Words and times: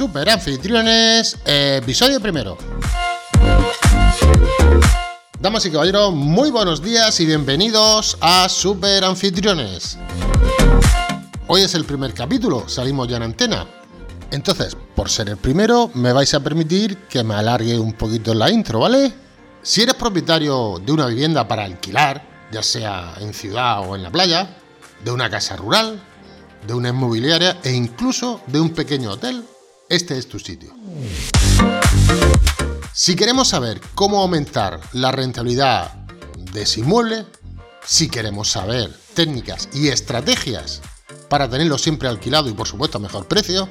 Super 0.00 0.30
Anfitriones, 0.30 1.36
episodio 1.44 2.22
primero. 2.22 2.56
Damas 5.38 5.66
y 5.66 5.70
caballeros, 5.70 6.14
muy 6.14 6.50
buenos 6.50 6.82
días 6.82 7.20
y 7.20 7.26
bienvenidos 7.26 8.16
a 8.22 8.48
Super 8.48 9.04
Anfitriones. 9.04 9.98
Hoy 11.48 11.60
es 11.60 11.74
el 11.74 11.84
primer 11.84 12.14
capítulo, 12.14 12.66
salimos 12.66 13.08
ya 13.08 13.18
en 13.18 13.24
antena. 13.24 13.66
Entonces, 14.30 14.74
por 14.94 15.10
ser 15.10 15.28
el 15.28 15.36
primero, 15.36 15.90
me 15.92 16.14
vais 16.14 16.32
a 16.32 16.40
permitir 16.40 16.96
que 17.06 17.22
me 17.22 17.34
alargue 17.34 17.78
un 17.78 17.92
poquito 17.92 18.32
la 18.32 18.50
intro, 18.50 18.78
¿vale? 18.78 19.12
Si 19.60 19.82
eres 19.82 19.96
propietario 19.96 20.80
de 20.82 20.92
una 20.92 21.08
vivienda 21.08 21.46
para 21.46 21.64
alquilar, 21.64 22.24
ya 22.50 22.62
sea 22.62 23.16
en 23.20 23.34
ciudad 23.34 23.86
o 23.86 23.96
en 23.96 24.02
la 24.02 24.10
playa, 24.10 24.56
de 25.04 25.10
una 25.10 25.28
casa 25.28 25.56
rural, 25.56 26.02
de 26.66 26.72
una 26.72 26.88
inmobiliaria 26.88 27.58
e 27.62 27.72
incluso 27.72 28.40
de 28.46 28.60
un 28.60 28.70
pequeño 28.70 29.10
hotel, 29.10 29.44
este 29.90 30.16
es 30.16 30.28
tu 30.28 30.38
sitio. 30.38 30.72
Si 32.94 33.16
queremos 33.16 33.48
saber 33.48 33.80
cómo 33.94 34.22
aumentar 34.22 34.80
la 34.92 35.10
rentabilidad 35.10 35.92
de 36.52 36.62
ese 36.62 36.80
inmueble, 36.80 37.26
si 37.84 38.08
queremos 38.08 38.48
saber 38.48 38.96
técnicas 39.14 39.68
y 39.74 39.88
estrategias 39.88 40.80
para 41.28 41.50
tenerlo 41.50 41.76
siempre 41.76 42.08
alquilado 42.08 42.48
y 42.48 42.52
por 42.52 42.68
supuesto 42.68 42.98
a 42.98 43.00
mejor 43.00 43.26
precio, 43.26 43.68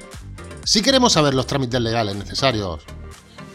si 0.66 0.82
queremos 0.82 1.14
saber 1.14 1.34
los 1.34 1.48
trámites 1.48 1.82
legales 1.82 2.16
necesarios 2.16 2.82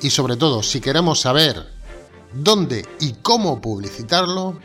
y 0.00 0.10
sobre 0.10 0.36
todo 0.36 0.62
si 0.62 0.80
queremos 0.80 1.20
saber 1.20 1.70
dónde 2.32 2.88
y 2.98 3.12
cómo 3.14 3.60
publicitarlo, 3.60 4.58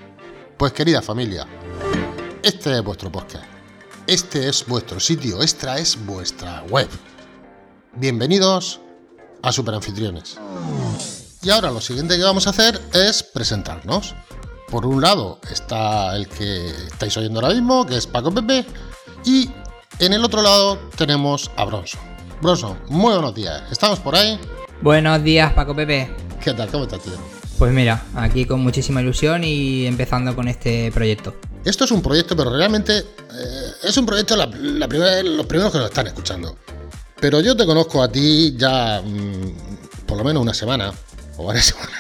pues 0.57 0.71
querida 0.71 1.02
familia, 1.02 1.45
este 2.43 2.76
es 2.77 2.84
vuestro 2.84 3.12
podcast. 3.12 3.45
Este 4.07 4.48
es 4.48 4.66
vuestro 4.66 4.99
sitio, 4.99 5.43
esta 5.43 5.77
es 5.77 6.04
vuestra 6.05 6.63
web. 6.63 6.90
Bienvenidos 7.95 8.79
a 9.41 9.51
Superanfitriones. 9.51 10.37
Y 11.41 11.49
ahora 11.49 11.71
lo 11.71 11.82
siguiente 11.82 12.18
que 12.18 12.23
vamos 12.23 12.45
a 12.45 12.51
hacer 12.51 12.79
es 12.93 13.23
presentarnos. 13.23 14.15
Por 14.70 14.85
un 14.85 15.01
lado 15.01 15.40
está 15.51 16.15
el 16.15 16.27
que 16.27 16.67
estáis 16.70 17.17
oyendo 17.17 17.40
ahora 17.40 17.54
mismo, 17.54 17.85
que 17.85 17.98
es 17.98 18.05
Paco 18.05 18.32
Pepe, 18.32 18.63
y 19.26 19.49
en 19.98 20.13
el 20.13 20.23
otro 20.23 20.41
lado 20.41 20.77
tenemos 20.95 21.49
a 21.57 21.65
Bronson. 21.65 21.99
Bronson, 22.41 22.77
muy 22.90 23.13
buenos 23.13 23.34
días. 23.34 23.63
¿Estamos 23.71 23.99
por 23.99 24.15
ahí? 24.15 24.40
Buenos 24.82 25.23
días, 25.23 25.51
Paco 25.54 25.76
Pepe. 25.76 26.15
¿Qué 26.41 26.54
tal? 26.54 26.70
¿Cómo 26.70 26.84
estás, 26.84 27.01
tío? 27.01 27.13
Pues 27.57 27.73
mira, 27.73 28.05
aquí 28.15 28.45
con 28.45 28.62
muchísima 28.62 29.01
ilusión 29.01 29.43
y 29.43 29.87
empezando 29.87 30.35
con 30.35 30.48
este 30.48 30.91
proyecto. 30.91 31.35
Esto 31.65 31.85
es 31.85 31.91
un 31.91 32.01
proyecto, 32.01 32.35
pero 32.37 32.55
realmente 32.55 32.99
eh, 32.99 33.71
es 33.84 33.98
un 33.98 34.05
proyecto 34.05 34.37
la, 34.37 34.45
la 34.45 34.87
primera, 34.87 35.21
los 35.23 35.45
primeros 35.48 35.71
que 35.71 35.79
nos 35.79 35.87
están 35.87 36.07
escuchando. 36.07 36.55
Pero 37.20 37.41
yo 37.41 37.55
te 37.55 37.65
conozco 37.65 38.01
a 38.01 38.12
ti 38.12 38.55
ya 38.57 39.01
mmm, 39.01 40.05
por 40.05 40.17
lo 40.17 40.23
menos 40.23 40.41
una 40.41 40.53
semana 40.53 40.93
o 41.37 41.45
varias 41.45 41.65
semanas. 41.73 41.91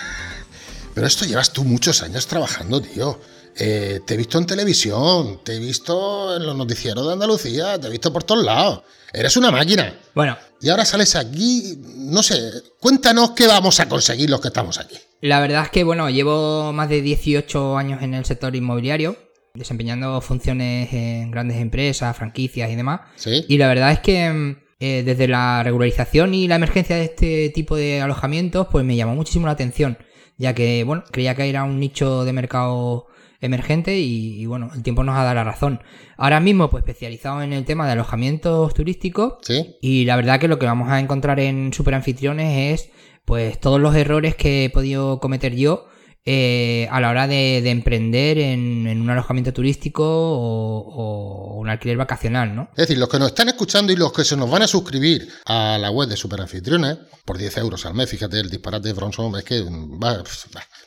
Pero 0.93 1.07
esto 1.07 1.25
llevas 1.25 1.51
tú 1.51 1.63
muchos 1.63 2.01
años 2.01 2.27
trabajando, 2.27 2.81
tío. 2.81 3.19
Eh, 3.57 3.99
te 4.05 4.13
he 4.13 4.17
visto 4.17 4.37
en 4.37 4.45
televisión, 4.45 5.41
te 5.43 5.55
he 5.55 5.59
visto 5.59 6.35
en 6.35 6.45
los 6.45 6.55
noticieros 6.55 7.05
de 7.05 7.13
Andalucía, 7.13 7.79
te 7.79 7.87
he 7.87 7.89
visto 7.89 8.13
por 8.13 8.23
todos 8.23 8.45
lados. 8.45 8.83
Eres 9.11 9.35
una 9.35 9.51
máquina. 9.51 9.93
Bueno. 10.15 10.37
Y 10.61 10.69
ahora 10.69 10.85
sales 10.85 11.15
aquí, 11.15 11.77
no 11.95 12.23
sé, 12.23 12.51
cuéntanos 12.79 13.31
qué 13.31 13.47
vamos 13.47 13.79
a 13.79 13.89
conseguir 13.89 14.29
los 14.29 14.39
que 14.39 14.49
estamos 14.49 14.77
aquí. 14.77 14.97
La 15.21 15.41
verdad 15.41 15.63
es 15.65 15.71
que, 15.71 15.83
bueno, 15.83 16.09
llevo 16.09 16.71
más 16.71 16.89
de 16.89 17.01
18 17.01 17.77
años 17.77 18.01
en 18.01 18.13
el 18.13 18.23
sector 18.23 18.55
inmobiliario, 18.55 19.17
desempeñando 19.53 20.21
funciones 20.21 20.93
en 20.93 21.31
grandes 21.31 21.57
empresas, 21.57 22.15
franquicias 22.15 22.69
y 22.69 22.75
demás. 22.75 23.01
¿Sí? 23.15 23.45
Y 23.47 23.57
la 23.57 23.67
verdad 23.67 23.91
es 23.91 23.99
que 23.99 24.57
eh, 24.79 25.03
desde 25.05 25.27
la 25.27 25.61
regularización 25.63 26.33
y 26.33 26.47
la 26.47 26.55
emergencia 26.55 26.95
de 26.95 27.05
este 27.05 27.49
tipo 27.49 27.75
de 27.75 28.01
alojamientos, 28.01 28.67
pues 28.71 28.85
me 28.85 28.95
llamó 28.95 29.15
muchísimo 29.15 29.45
la 29.45 29.53
atención, 29.53 29.97
ya 30.37 30.53
que, 30.53 30.83
bueno, 30.83 31.03
creía 31.11 31.35
que 31.35 31.49
era 31.49 31.63
un 31.63 31.79
nicho 31.79 32.23
de 32.23 32.33
mercado 32.33 33.07
emergente 33.41 33.99
y, 33.99 34.41
y, 34.41 34.45
bueno, 34.45 34.69
el 34.73 34.83
tiempo 34.83 35.03
nos 35.03 35.15
ha 35.17 35.23
dado 35.23 35.35
la 35.35 35.43
razón. 35.43 35.81
Ahora 36.17 36.39
mismo, 36.39 36.69
pues 36.69 36.83
especializado 36.83 37.41
en 37.41 37.53
el 37.53 37.65
tema 37.65 37.85
de 37.85 37.93
alojamientos 37.93 38.73
turísticos 38.73 39.35
¿Sí? 39.41 39.77
y 39.81 40.05
la 40.05 40.15
verdad 40.15 40.39
que 40.39 40.47
lo 40.47 40.59
que 40.59 40.65
vamos 40.65 40.89
a 40.89 40.99
encontrar 40.99 41.39
en 41.39 41.73
Superanfitriones 41.73 42.73
es 42.73 42.91
pues 43.25 43.59
todos 43.59 43.79
los 43.79 43.95
errores 43.95 44.35
que 44.35 44.65
he 44.65 44.69
podido 44.69 45.19
cometer 45.19 45.55
yo 45.55 45.87
eh, 46.25 46.87
a 46.91 46.99
la 46.99 47.09
hora 47.09 47.27
de, 47.27 47.61
de 47.63 47.69
emprender 47.69 48.37
en, 48.37 49.01
un 49.01 49.09
alojamiento 49.09 49.53
turístico 49.53 50.03
o, 50.05 51.57
un 51.59 51.69
alquiler 51.69 51.97
vacacional, 51.97 52.55
¿no? 52.55 52.69
Es 52.71 52.87
decir, 52.87 52.97
los 52.97 53.09
que 53.09 53.19
nos 53.19 53.29
están 53.29 53.49
escuchando 53.49 53.91
y 53.91 53.95
los 53.95 54.11
que 54.11 54.23
se 54.23 54.37
nos 54.37 54.49
van 54.49 54.61
a 54.61 54.67
suscribir 54.67 55.27
a 55.45 55.77
la 55.77 55.91
web 55.91 56.09
de 56.09 56.17
Superanfitriones 56.17 56.97
por 57.25 57.37
10 57.37 57.57
euros 57.57 57.85
al 57.85 57.93
mes, 57.93 58.09
fíjate, 58.09 58.39
el 58.39 58.49
disparate 58.49 58.89
de 58.89 58.93
Bronson 58.93 59.35
es 59.37 59.43
que 59.43 59.61
va, 59.61 60.17
va 60.17 60.23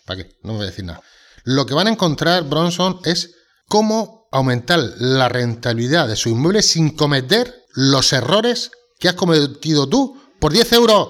¿para 0.06 0.22
qué? 0.22 0.36
No 0.42 0.52
me 0.52 0.58
voy 0.58 0.66
a 0.66 0.70
decir 0.70 0.84
nada. 0.84 1.02
Lo 1.44 1.66
que 1.66 1.74
van 1.74 1.88
a 1.88 1.90
encontrar, 1.90 2.44
Bronson, 2.44 3.00
es 3.04 3.34
cómo 3.68 4.28
aumentar 4.32 4.78
la 4.98 5.28
rentabilidad 5.28 6.08
de 6.08 6.16
su 6.16 6.28
inmueble 6.28 6.62
sin 6.62 6.96
cometer 6.96 7.54
los 7.74 8.12
errores 8.12 8.70
que 8.98 9.08
has 9.08 9.14
cometido 9.14 9.88
tú. 9.88 10.20
Por 10.38 10.52
10 10.52 10.72
euros 10.72 11.08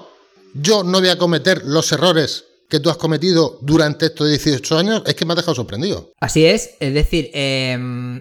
yo 0.53 0.83
no 0.83 0.99
voy 0.99 1.09
a 1.09 1.17
cometer 1.17 1.63
los 1.65 1.91
errores 1.91 2.45
que 2.69 2.79
tú 2.79 2.89
has 2.89 2.97
cometido 2.97 3.59
durante 3.61 4.07
estos 4.07 4.29
18 4.29 4.77
años, 4.77 5.03
es 5.05 5.15
que 5.15 5.25
me 5.25 5.33
has 5.33 5.37
dejado 5.37 5.55
sorprendido. 5.55 6.11
Así 6.19 6.45
es, 6.45 6.75
es 6.79 6.93
decir, 6.93 7.29
eh, 7.33 7.77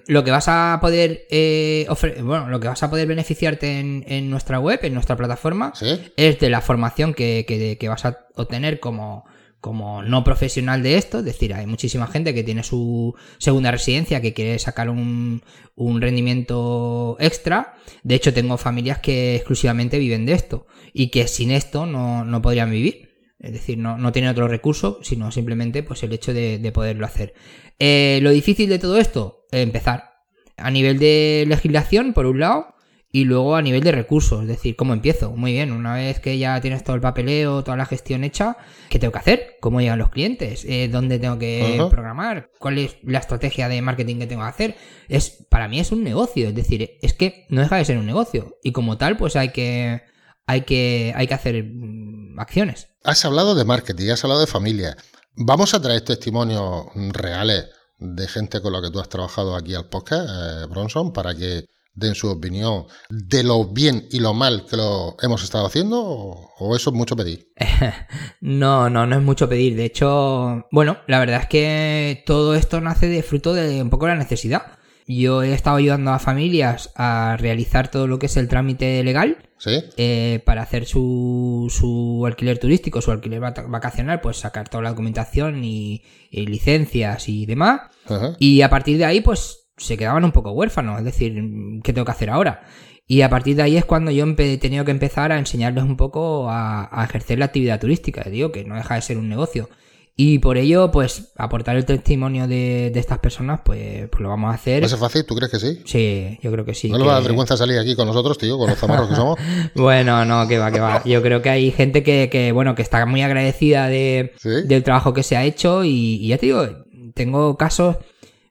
lo 0.07 0.25
que 0.25 0.31
vas 0.31 0.49
a 0.49 0.79
poder 0.81 1.27
eh, 1.31 1.87
bueno, 2.23 2.49
lo 2.49 2.61
que 2.61 2.69
vas 2.69 2.83
a 2.83 2.91
poder 2.91 3.07
beneficiarte 3.07 3.79
en, 3.79 4.05
en 4.07 4.31
nuestra 4.31 4.59
web, 4.59 4.81
en 4.83 4.95
nuestra 4.95 5.17
plataforma, 5.17 5.73
¿Sí? 5.75 6.01
es 6.17 6.39
de 6.39 6.51
la 6.51 6.61
formación 6.61 7.15
que, 7.15 7.45
que, 7.47 7.79
que 7.79 7.89
vas 7.89 8.05
a 8.05 8.27
obtener 8.35 8.81
como 8.81 9.25
como 9.63 10.03
no 10.03 10.25
profesional 10.25 10.83
de 10.83 10.97
esto, 10.97 11.21
es 11.21 11.25
decir, 11.25 11.55
hay 11.55 11.67
muchísima 11.67 12.09
gente 12.09 12.35
que 12.35 12.43
tiene 12.43 12.65
su 12.65 13.15
segunda 13.39 13.71
residencia 13.71 14.21
que 14.21 14.35
quiere 14.35 14.59
sacar 14.59 14.91
un, 14.91 15.45
un, 15.77 16.01
rendimiento 16.01 17.17
extra. 17.21 17.77
De 18.03 18.17
hecho, 18.17 18.35
tengo 18.35 18.59
familias 18.59 18.99
que 18.99 19.37
exclusivamente 19.37 20.01
viven 20.01 20.27
de 20.27 20.33
esto 20.33 20.67
y 20.93 21.11
que 21.11 21.29
sin 21.29 21.53
esto 21.53 21.87
no, 21.87 22.25
no 22.25 22.43
podrían 22.43 22.73
vivir. 22.73 23.12
Es 23.43 23.53
decir, 23.53 23.77
no, 23.77 23.99
no 23.99 24.13
tienen 24.13 24.31
otro 24.31 24.49
recurso, 24.49 25.01
sino 25.03 25.33
simplemente 25.33 25.83
pues, 25.83 26.03
el 26.05 26.13
hecho 26.13 26.33
de, 26.33 26.59
de 26.59 26.73
poderlo 26.73 27.05
hacer. 27.05 27.35
Eh, 27.79 28.21
lo 28.23 28.31
difícil 28.31 28.69
de 28.69 28.79
todo 28.79 28.99
esto, 28.99 29.47
empezar. 29.51 30.13
A 30.57 30.71
nivel 30.71 30.99
de 30.99 31.45
legislación, 31.49 32.13
por 32.13 32.27
un 32.27 32.39
lado, 32.39 32.73
y 33.15 33.25
luego 33.25 33.57
a 33.57 33.63
nivel 33.63 33.83
de 33.83 33.93
recursos, 33.93 34.41
es 34.43 34.49
decir, 34.49 34.75
¿cómo 34.75 34.95
empiezo? 34.95 35.33
Muy 35.33 35.53
bien, 35.53 35.71
una 35.71 35.95
vez 35.95 36.19
que 36.19 36.39
ya 36.39 36.59
tienes 36.63 36.83
todo 36.83 36.97
el 36.97 37.03
papeleo, 37.03 37.63
toda 37.63 37.77
la 37.77 37.85
gestión 37.85 38.25
hecha, 38.25 38.57
¿qué 38.89 38.99
tengo 38.99 39.13
que 39.13 39.19
hacer? 39.19 39.57
¿Cómo 39.61 39.83
llegan 39.83 39.99
los 39.99 40.09
clientes? 40.09 40.65
Eh, 40.67 40.89
¿Dónde 40.91 41.19
tengo 41.19 41.39
que 41.39 41.77
uh 41.79 41.83
-huh. 41.83 41.91
programar? 41.91 42.51
¿Cuál 42.59 42.79
es 42.79 42.97
la 43.03 43.19
estrategia 43.19 43.69
de 43.69 43.83
marketing 43.83 44.17
que 44.17 44.27
tengo 44.27 44.43
que 44.43 44.49
hacer? 44.49 44.77
Es, 45.09 45.45
para 45.51 45.69
mí 45.69 45.79
es 45.79 45.93
un 45.93 46.03
negocio, 46.03 46.49
es 46.49 46.55
decir, 46.55 46.93
es 47.03 47.13
que 47.13 47.45
no 47.51 47.61
deja 47.61 47.77
de 47.77 47.85
ser 47.85 47.99
un 47.99 48.07
negocio. 48.07 48.57
Y 48.63 48.73
como 48.73 48.97
tal, 48.97 49.19
pues 49.19 49.37
hay 49.37 49.51
que, 49.51 50.01
hay 50.47 50.63
que, 50.63 51.13
hay 51.15 51.27
que 51.27 51.35
hacer 51.35 51.65
mm, 51.65 52.41
acciones. 52.41 52.92
Has 53.05 53.25
hablado 53.25 53.57
de 53.57 53.65
marketing, 53.65 54.11
has 54.11 54.23
hablado 54.23 54.41
de 54.41 54.47
familia. 54.47 54.97
Vamos 55.35 55.75
a 55.75 55.83
traer 55.83 56.03
testimonios 56.03 56.87
reales 56.95 57.67
de 57.99 58.29
gente 58.29 58.61
con 58.61 58.73
la 58.73 58.81
que 58.81 58.91
tú 58.91 59.01
has 59.01 59.09
trabajado 59.09 59.57
aquí 59.57 59.75
al 59.75 59.89
podcast, 59.89 60.29
eh, 60.31 60.67
Bronson, 60.71 61.13
para 61.13 61.35
que 61.35 61.67
den 61.95 62.15
su 62.15 62.29
opinión 62.29 62.87
de 63.11 63.43
lo 63.43 63.67
bien 63.67 64.07
y 64.11 64.21
lo 64.21 64.35
mal 64.35 64.67
que 64.67 64.77
lo 64.77 65.17
hemos 65.21 65.43
estado 65.43 65.67
haciendo 65.67 66.01
o, 66.01 66.51
o 66.59 66.77
eso 66.77 66.91
es 66.91 66.97
mucho 66.97 67.17
pedir? 67.17 67.49
no, 68.41 68.89
no, 68.89 69.05
no 69.05 69.17
es 69.17 69.23
mucho 69.23 69.49
pedir. 69.49 69.77
De 69.77 69.85
hecho, 69.85 70.67
bueno, 70.71 70.99
la 71.09 71.19
verdad 71.19 71.41
es 71.43 71.49
que 71.49 72.23
todo 72.25 72.55
esto 72.55 72.81
nace 72.81 73.09
de 73.09 73.25
fruto 73.25 73.53
de 73.53 73.83
un 73.83 73.91
poco 73.91 74.07
la 74.07 74.15
necesidad. 74.15 74.79
Yo 75.17 75.43
he 75.43 75.53
estado 75.53 75.77
ayudando 75.77 76.13
a 76.13 76.19
familias 76.19 76.93
a 76.97 77.37
realizar 77.39 77.89
todo 77.89 78.07
lo 78.07 78.19
que 78.19 78.27
es 78.27 78.37
el 78.37 78.49
trámite 78.49 79.03
legal 79.03 79.39
¿Sí? 79.59 79.83
eh, 79.97 80.43
para 80.45 80.63
hacer 80.63 80.87
su, 80.87 81.67
su, 81.71 82.25
alquiler 82.27 82.59
turístico, 82.59 83.01
su 83.01 83.11
alquiler 83.11 83.41
vacacional, 83.41 84.21
pues 84.21 84.39
sacar 84.39 84.69
toda 84.69 84.83
la 84.83 84.91
documentación 84.91 85.65
y, 85.65 86.03
y 86.31 86.47
licencias 86.47 87.29
y 87.29 87.47
demás. 87.47 87.83
-huh. 88.07 88.37
Y 88.39 88.63
a 88.63 88.71
partir 88.71 88.99
de 88.99 89.05
ahí, 89.05 89.21
pues 89.21 89.69
se 89.77 89.97
quedaban 89.97 90.25
un 90.25 90.33
poco 90.33 90.53
huérfanos, 90.53 90.99
es 90.99 91.05
decir, 91.05 91.35
¿qué 91.83 91.93
tengo 91.93 92.05
que 92.05 92.13
hacer 92.13 92.31
ahora? 92.31 92.63
Y 93.07 93.23
a 93.23 93.29
partir 93.29 93.57
de 93.57 93.63
ahí 93.63 93.77
es 93.77 93.85
cuando 93.85 94.11
yo 94.11 94.25
he 94.27 94.59
tenido 94.59 94.85
que 94.85 94.91
empezar 94.91 95.33
a 95.33 95.39
enseñarles 95.39 95.85
un 95.85 95.97
poco 95.97 96.49
a, 96.49 96.89
a, 96.91 97.05
ejercer 97.05 97.39
la 97.39 97.47
actividad 97.47 97.81
turística, 97.81 98.23
digo, 98.31 98.53
que 98.53 98.65
no 98.65 98.77
deja 98.77 98.95
de 98.95 99.03
ser 99.03 99.19
un 99.19 99.29
negocio. 99.29 99.69
Y 100.15 100.41
por 100.41 100.59
ello, 100.59 100.91
pues, 100.91 101.33
aportar 101.37 101.77
el 101.77 101.87
testimonio 101.87 102.47
de, 102.47 102.91
de 102.93 103.01
estas 103.01 103.19
personas, 103.19 103.61
pues, 103.65 104.09
pues, 104.11 104.21
lo 104.21 104.29
vamos 104.29 104.51
a 104.51 104.55
hacer. 104.55 104.83
¿Va 104.83 104.87
a 104.87 104.91
ser 104.91 104.99
fácil? 104.99 105.25
¿Tú 105.25 105.35
crees 105.35 105.51
que 105.51 105.59
sí? 105.59 105.81
Sí, 105.87 106.39
yo 106.43 106.53
creo 106.53 106.67
que 106.67 106.75
sí. 106.75 106.91
¿No 106.91 106.97
que... 106.97 107.03
le 107.03 107.07
va 107.07 107.13
a 107.13 107.15
dar 107.17 107.25
vergüenza 107.25 107.57
salir 107.57 107.79
aquí 107.79 107.97
con 107.97 108.07
nosotros, 108.07 108.37
tío, 108.37 108.59
con 108.59 108.69
los 108.69 108.79
zamarros 108.79 109.09
que 109.09 109.15
somos? 109.15 109.39
bueno, 109.75 110.25
no, 110.27 110.47
que 110.47 110.59
va, 110.59 110.71
que 110.71 110.81
va. 110.81 111.03
Yo 111.05 111.23
creo 111.23 111.41
que 111.41 111.49
hay 111.49 111.71
gente 111.71 112.03
que, 112.03 112.29
que 112.31 112.53
bueno, 112.53 112.75
que 112.75 112.83
está 112.83 113.07
muy 113.07 113.23
agradecida 113.23 113.89
de, 113.89 114.33
¿Sí? 114.37 114.51
del 114.67 114.83
trabajo 114.83 115.15
que 115.15 115.23
se 115.23 115.37
ha 115.37 115.45
hecho 115.45 115.83
y, 115.83 116.17
y 116.17 116.29
ya 116.29 116.37
te 116.37 116.47
digo, 116.47 116.67
tengo 117.15 117.57
casos 117.57 117.97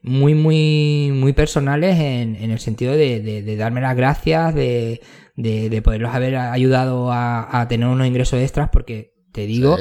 muy, 0.01 0.33
muy, 0.33 1.11
muy 1.13 1.33
personales 1.33 1.99
en, 1.99 2.35
en 2.37 2.49
el 2.49 2.59
sentido 2.59 2.93
de, 2.93 3.21
de, 3.21 3.43
de, 3.43 3.55
darme 3.55 3.81
las 3.81 3.95
gracias, 3.95 4.55
de, 4.55 5.01
de, 5.35 5.69
de 5.69 5.81
poderlos 5.83 6.13
haber 6.15 6.35
ayudado 6.37 7.11
a, 7.11 7.61
a, 7.61 7.67
tener 7.67 7.87
unos 7.87 8.07
ingresos 8.07 8.39
extras, 8.41 8.69
porque 8.73 9.13
te 9.31 9.45
digo 9.45 9.77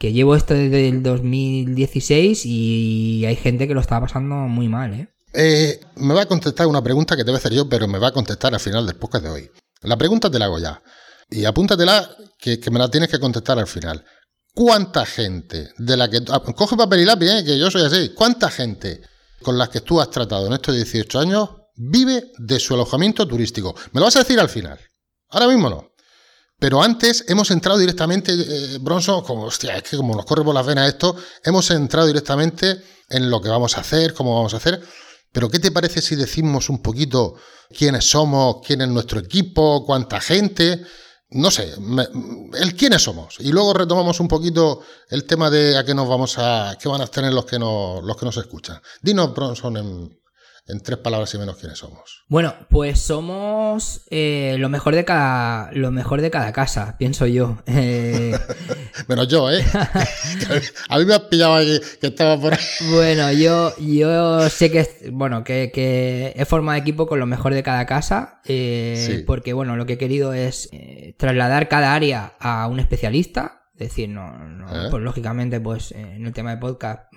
que 0.00 0.14
llevo 0.14 0.34
esto 0.34 0.54
desde 0.54 0.88
el 0.88 1.02
2016 1.02 2.46
y 2.46 3.26
hay 3.26 3.36
gente 3.36 3.68
que 3.68 3.74
lo 3.74 3.80
está 3.80 4.00
pasando 4.00 4.34
muy 4.34 4.66
mal, 4.66 4.94
¿eh? 4.94 5.08
¿eh? 5.34 5.78
me 5.96 6.14
va 6.14 6.22
a 6.22 6.26
contestar 6.26 6.66
una 6.66 6.82
pregunta 6.82 7.18
que 7.18 7.22
debe 7.22 7.36
hacer 7.36 7.52
yo, 7.52 7.68
pero 7.68 7.86
me 7.86 7.98
va 7.98 8.08
a 8.08 8.12
contestar 8.12 8.54
al 8.54 8.60
final 8.60 8.86
del 8.86 8.96
podcast 8.96 9.24
de 9.24 9.30
hoy. 9.30 9.50
La 9.82 9.98
pregunta 9.98 10.30
te 10.30 10.38
la 10.38 10.46
hago 10.46 10.58
ya. 10.58 10.82
Y 11.28 11.44
apúntatela 11.44 12.16
que, 12.38 12.58
que 12.58 12.70
me 12.70 12.78
la 12.78 12.90
tienes 12.90 13.10
que 13.10 13.20
contestar 13.20 13.58
al 13.58 13.66
final. 13.66 14.02
¿Cuánta 14.54 15.04
gente 15.04 15.68
de 15.76 15.96
la 15.98 16.08
que... 16.08 16.20
Ah, 16.30 16.40
coge 16.56 16.78
papel 16.78 17.00
y 17.00 17.04
lápiz, 17.04 17.28
¿eh? 17.28 17.44
que 17.44 17.58
yo 17.58 17.70
soy 17.70 17.82
así. 17.82 18.14
¿Cuánta 18.14 18.48
gente 18.48 19.02
con 19.42 19.58
las 19.58 19.68
que 19.68 19.82
tú 19.82 20.00
has 20.00 20.08
tratado 20.08 20.46
en 20.46 20.54
estos 20.54 20.76
18 20.76 21.20
años 21.20 21.50
vive 21.76 22.32
de 22.38 22.58
su 22.58 22.72
alojamiento 22.72 23.28
turístico? 23.28 23.74
Me 23.92 24.00
lo 24.00 24.06
vas 24.06 24.16
a 24.16 24.20
decir 24.20 24.40
al 24.40 24.48
final. 24.48 24.80
Ahora 25.28 25.46
mismo 25.46 25.68
no. 25.68 25.89
Pero 26.60 26.82
antes 26.82 27.24
hemos 27.26 27.50
entrado 27.50 27.78
directamente, 27.78 28.32
eh, 28.34 28.78
Bronson, 28.80 29.24
como, 29.24 29.44
hostia, 29.44 29.76
es 29.76 29.82
que 29.82 29.96
como 29.96 30.14
nos 30.14 30.26
corre 30.26 30.44
por 30.44 30.54
las 30.54 30.66
venas 30.66 30.88
esto, 30.88 31.16
hemos 31.42 31.70
entrado 31.70 32.06
directamente 32.06 32.82
en 33.08 33.30
lo 33.30 33.40
que 33.40 33.48
vamos 33.48 33.76
a 33.78 33.80
hacer, 33.80 34.12
cómo 34.12 34.36
vamos 34.36 34.52
a 34.52 34.58
hacer. 34.58 34.80
Pero 35.32 35.48
¿qué 35.48 35.58
te 35.58 35.70
parece 35.70 36.02
si 36.02 36.16
decimos 36.16 36.68
un 36.68 36.82
poquito 36.82 37.36
quiénes 37.76 38.10
somos, 38.10 38.56
quién 38.64 38.82
es 38.82 38.88
nuestro 38.88 39.20
equipo, 39.20 39.86
cuánta 39.86 40.20
gente? 40.20 40.82
No 41.30 41.50
sé, 41.50 41.72
el 42.54 42.76
quiénes 42.76 43.02
somos. 43.02 43.36
Y 43.38 43.52
luego 43.52 43.72
retomamos 43.72 44.20
un 44.20 44.28
poquito 44.28 44.82
el 45.08 45.24
tema 45.24 45.48
de 45.48 45.78
a 45.78 45.84
qué 45.84 45.94
nos 45.94 46.08
vamos 46.08 46.34
a, 46.36 46.76
qué 46.78 46.90
van 46.90 47.00
a 47.00 47.06
tener 47.06 47.32
los 47.32 47.46
que 47.46 47.58
nos, 47.58 48.04
los 48.04 48.16
que 48.18 48.26
nos 48.26 48.36
escuchan. 48.36 48.82
Dinos, 49.00 49.32
Bronson, 49.32 49.76
en, 49.78 50.20
en 50.66 50.80
tres 50.80 50.98
palabras 50.98 51.32
y 51.34 51.38
menos 51.38 51.56
quiénes 51.56 51.78
somos. 51.78 52.24
Bueno, 52.28 52.54
pues 52.68 53.00
somos 53.00 54.02
eh, 54.10 54.56
lo 54.58 54.68
mejor 54.68 54.94
de 54.94 55.04
cada 55.04 55.70
lo 55.72 55.90
mejor 55.90 56.20
de 56.20 56.30
cada 56.30 56.52
casa, 56.52 56.96
pienso 56.98 57.26
yo. 57.26 57.58
Eh... 57.66 58.38
menos 59.08 59.28
yo, 59.28 59.50
¿eh? 59.50 59.64
a 60.88 60.98
mí 60.98 61.04
me 61.04 61.14
has 61.14 61.20
pillado 61.20 61.54
aquí 61.54 61.80
que 62.00 62.06
estaba 62.08 62.40
por 62.40 62.54
ahí. 62.54 62.60
bueno, 62.92 63.32
yo, 63.32 63.76
yo 63.78 64.48
sé 64.48 64.70
que 64.70 65.10
bueno 65.12 65.44
que, 65.44 65.70
que 65.72 66.32
he 66.36 66.44
formado 66.44 66.78
equipo 66.78 67.06
con 67.06 67.18
lo 67.18 67.26
mejor 67.26 67.54
de 67.54 67.62
cada 67.62 67.86
casa, 67.86 68.40
eh, 68.44 69.24
porque 69.26 69.52
bueno, 69.52 69.76
lo 69.76 69.86
que 69.86 69.94
he 69.94 69.98
querido 69.98 70.32
es 70.32 70.68
eh, 70.72 71.14
trasladar 71.18 71.68
cada 71.68 71.94
área 71.94 72.34
a 72.38 72.66
un 72.66 72.80
especialista 72.80 73.59
es 73.80 73.88
decir, 73.88 74.10
no, 74.10 74.28
¿Eh? 74.28 74.88
pues 74.90 75.02
lógicamente, 75.02 75.58
pues 75.58 75.92
en 75.92 76.26
el 76.26 76.34
tema 76.34 76.50
de 76.50 76.58
podcast 76.58 77.10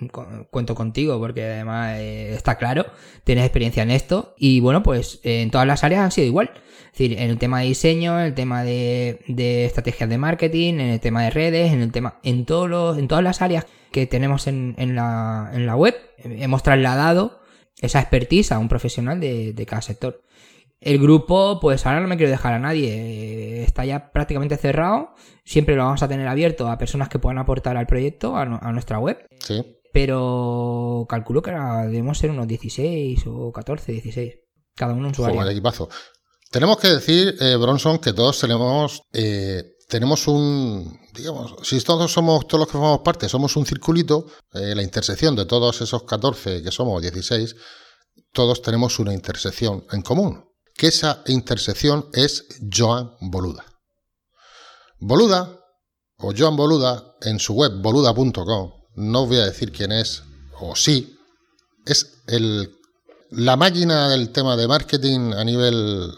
cuento 0.50 0.74
contigo 0.74 1.18
porque 1.18 1.44
además 1.44 1.98
eh, 1.98 2.32
está 2.32 2.56
claro, 2.56 2.86
tienes 3.22 3.44
experiencia 3.44 3.82
en 3.82 3.90
esto 3.90 4.34
y 4.38 4.60
bueno, 4.60 4.82
pues 4.82 5.20
en 5.24 5.50
todas 5.50 5.66
las 5.66 5.84
áreas 5.84 6.06
ha 6.06 6.10
sido 6.10 6.26
igual. 6.26 6.52
Es 6.86 6.98
decir, 6.98 7.18
en 7.18 7.28
el 7.28 7.36
tema 7.36 7.60
de 7.60 7.66
diseño, 7.66 8.18
en 8.18 8.24
el 8.24 8.34
tema 8.34 8.62
de, 8.62 9.20
estrategias 9.66 10.08
de 10.08 10.16
marketing, 10.16 10.74
en 10.74 10.88
el 10.88 11.00
tema 11.00 11.22
de 11.24 11.30
redes, 11.30 11.72
en 11.72 11.82
el 11.82 11.92
tema, 11.92 12.18
en 12.22 12.46
todos 12.46 12.70
los, 12.70 12.96
en 12.96 13.08
todas 13.08 13.22
las 13.22 13.42
áreas 13.42 13.66
que 13.92 14.06
tenemos 14.06 14.46
en, 14.46 14.74
la, 14.94 15.50
en 15.52 15.66
la 15.66 15.76
web, 15.76 15.94
hemos 16.16 16.62
trasladado 16.62 17.42
esa 17.78 18.00
expertise 18.00 18.52
a 18.52 18.58
un 18.58 18.68
profesional 18.68 19.20
de, 19.20 19.52
de 19.52 19.66
cada 19.66 19.82
sector. 19.82 20.22
El 20.84 20.98
grupo, 20.98 21.60
pues 21.60 21.86
ahora 21.86 22.00
no 22.00 22.08
me 22.08 22.18
quiero 22.18 22.30
dejar 22.30 22.52
a 22.52 22.58
nadie. 22.58 23.62
Está 23.62 23.86
ya 23.86 24.12
prácticamente 24.12 24.58
cerrado. 24.58 25.14
Siempre 25.42 25.76
lo 25.76 25.84
vamos 25.84 26.02
a 26.02 26.08
tener 26.08 26.28
abierto 26.28 26.68
a 26.68 26.76
personas 26.76 27.08
que 27.08 27.18
puedan 27.18 27.38
aportar 27.38 27.78
al 27.78 27.86
proyecto, 27.86 28.36
a, 28.36 28.44
nuestra 28.44 28.98
web. 28.98 29.26
Sí. 29.40 29.64
Pero 29.94 31.06
calculo 31.08 31.40
que 31.40 31.52
ahora 31.52 31.86
debemos 31.86 32.18
ser 32.18 32.30
unos 32.30 32.46
16 32.46 33.22
o 33.28 33.50
14, 33.50 33.92
16. 33.92 34.34
Cada 34.74 34.92
uno 34.92 35.08
en 35.08 35.14
su 35.14 35.24
área. 35.24 35.50
equipazo. 35.50 35.88
Tenemos 36.50 36.76
que 36.76 36.88
decir, 36.88 37.34
eh, 37.40 37.56
Bronson, 37.56 37.98
que 37.98 38.12
todos 38.12 38.38
tenemos, 38.38 39.04
eh, 39.14 39.62
tenemos 39.88 40.28
un, 40.28 41.00
digamos, 41.14 41.54
si 41.62 41.80
todos 41.80 42.12
somos, 42.12 42.46
todos 42.46 42.60
los 42.60 42.68
que 42.68 42.72
formamos 42.72 43.00
parte, 43.00 43.30
somos 43.30 43.56
un 43.56 43.64
circulito, 43.64 44.26
eh, 44.52 44.74
la 44.74 44.82
intersección 44.82 45.34
de 45.34 45.46
todos 45.46 45.80
esos 45.80 46.02
14 46.02 46.62
que 46.62 46.70
somos 46.70 47.00
16, 47.00 47.56
todos 48.32 48.60
tenemos 48.60 48.98
una 48.98 49.14
intersección 49.14 49.86
en 49.90 50.02
común 50.02 50.44
que 50.74 50.88
esa 50.88 51.22
intersección 51.26 52.08
es 52.12 52.46
Joan 52.72 53.12
Boluda. 53.20 53.64
Boluda, 54.98 55.60
o 56.18 56.32
Joan 56.36 56.56
Boluda, 56.56 57.16
en 57.22 57.38
su 57.38 57.54
web 57.54 57.72
boluda.com, 57.80 58.72
no 58.96 59.22
os 59.22 59.28
voy 59.28 59.38
a 59.38 59.46
decir 59.46 59.72
quién 59.72 59.92
es, 59.92 60.22
o 60.60 60.74
sí, 60.76 61.18
es 61.86 62.22
el, 62.26 62.70
la 63.30 63.56
máquina 63.56 64.08
del 64.08 64.30
tema 64.30 64.56
de 64.56 64.68
marketing 64.68 65.32
a 65.32 65.44
nivel, 65.44 66.10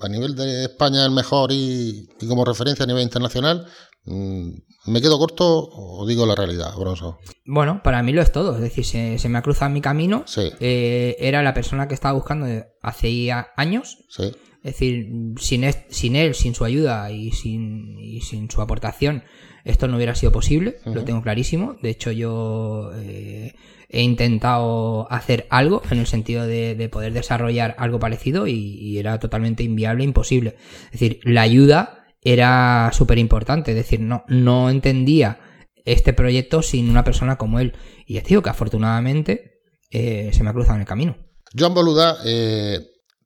a 0.00 0.08
nivel 0.08 0.34
de 0.34 0.64
España 0.64 1.04
el 1.04 1.12
mejor 1.12 1.52
y, 1.52 2.08
como 2.28 2.44
referencia 2.44 2.84
a 2.84 2.86
nivel 2.86 3.02
internacional, 3.02 3.66
¿Me 4.04 5.00
quedo 5.00 5.18
corto 5.18 5.68
o 5.70 6.04
digo 6.06 6.26
la 6.26 6.34
realidad, 6.34 6.74
Bronzo? 6.76 7.18
Bueno, 7.46 7.82
para 7.82 8.02
mí 8.02 8.12
lo 8.12 8.20
es 8.20 8.32
todo. 8.32 8.56
Es 8.56 8.60
decir, 8.60 8.84
se, 8.84 9.28
me 9.28 9.38
ha 9.38 9.42
cruzado 9.42 9.70
mi 9.70 9.80
camino. 9.80 10.24
Sí. 10.26 10.50
Eh, 10.60 11.16
era 11.20 11.42
la 11.42 11.54
persona 11.54 11.86
que 11.86 11.94
estaba 11.94 12.14
buscando 12.14 12.46
hace 12.82 13.30
años. 13.56 13.98
Sí. 14.08 14.32
Es 14.64 14.74
decir, 14.74 15.08
sin, 15.38 15.64
sin 15.88 16.16
él, 16.16 16.34
sin 16.34 16.54
su 16.54 16.64
ayuda 16.64 17.10
y 17.10 17.32
sin, 17.32 17.96
sin 18.22 18.50
su 18.50 18.60
aportación, 18.60 19.24
esto 19.64 19.88
no 19.88 19.96
hubiera 19.96 20.14
sido 20.14 20.32
posible. 20.32 20.78
Lo 20.84 21.04
tengo 21.04 21.22
clarísimo. 21.22 21.76
De 21.82 21.90
hecho, 21.90 22.10
yo 22.10 22.90
eh, 22.94 23.54
he 23.88 24.02
intentado 24.02 25.10
hacer 25.12 25.46
algo 25.50 25.82
en 25.90 25.98
el 25.98 26.06
sentido 26.06 26.46
de, 26.46 26.88
poder 26.90 27.12
desarrollar 27.12 27.76
algo 27.78 28.00
parecido 28.00 28.46
y, 28.48 28.52
y 28.52 28.98
era 28.98 29.18
totalmente 29.20 29.62
inviable, 29.62 30.02
imposible. 30.04 30.56
Es 30.86 31.00
decir, 31.00 31.20
la 31.24 31.42
ayuda 31.42 32.01
era 32.22 32.90
súper 32.92 33.18
importante. 33.18 33.72
Es 33.72 33.76
decir, 33.76 34.00
no, 34.00 34.24
no 34.28 34.70
entendía 34.70 35.40
este 35.84 36.12
proyecto 36.12 36.62
sin 36.62 36.88
una 36.88 37.04
persona 37.04 37.36
como 37.36 37.58
él. 37.58 37.74
Y 38.06 38.14
ya 38.14 38.22
te 38.22 38.30
digo 38.30 38.42
que 38.42 38.50
afortunadamente 38.50 39.60
eh, 39.90 40.30
se 40.32 40.42
me 40.42 40.50
ha 40.50 40.52
cruzado 40.52 40.76
en 40.76 40.82
el 40.82 40.86
camino. 40.86 41.16
Joan 41.56 41.74
Boluda 41.74 42.18
eh, 42.24 42.80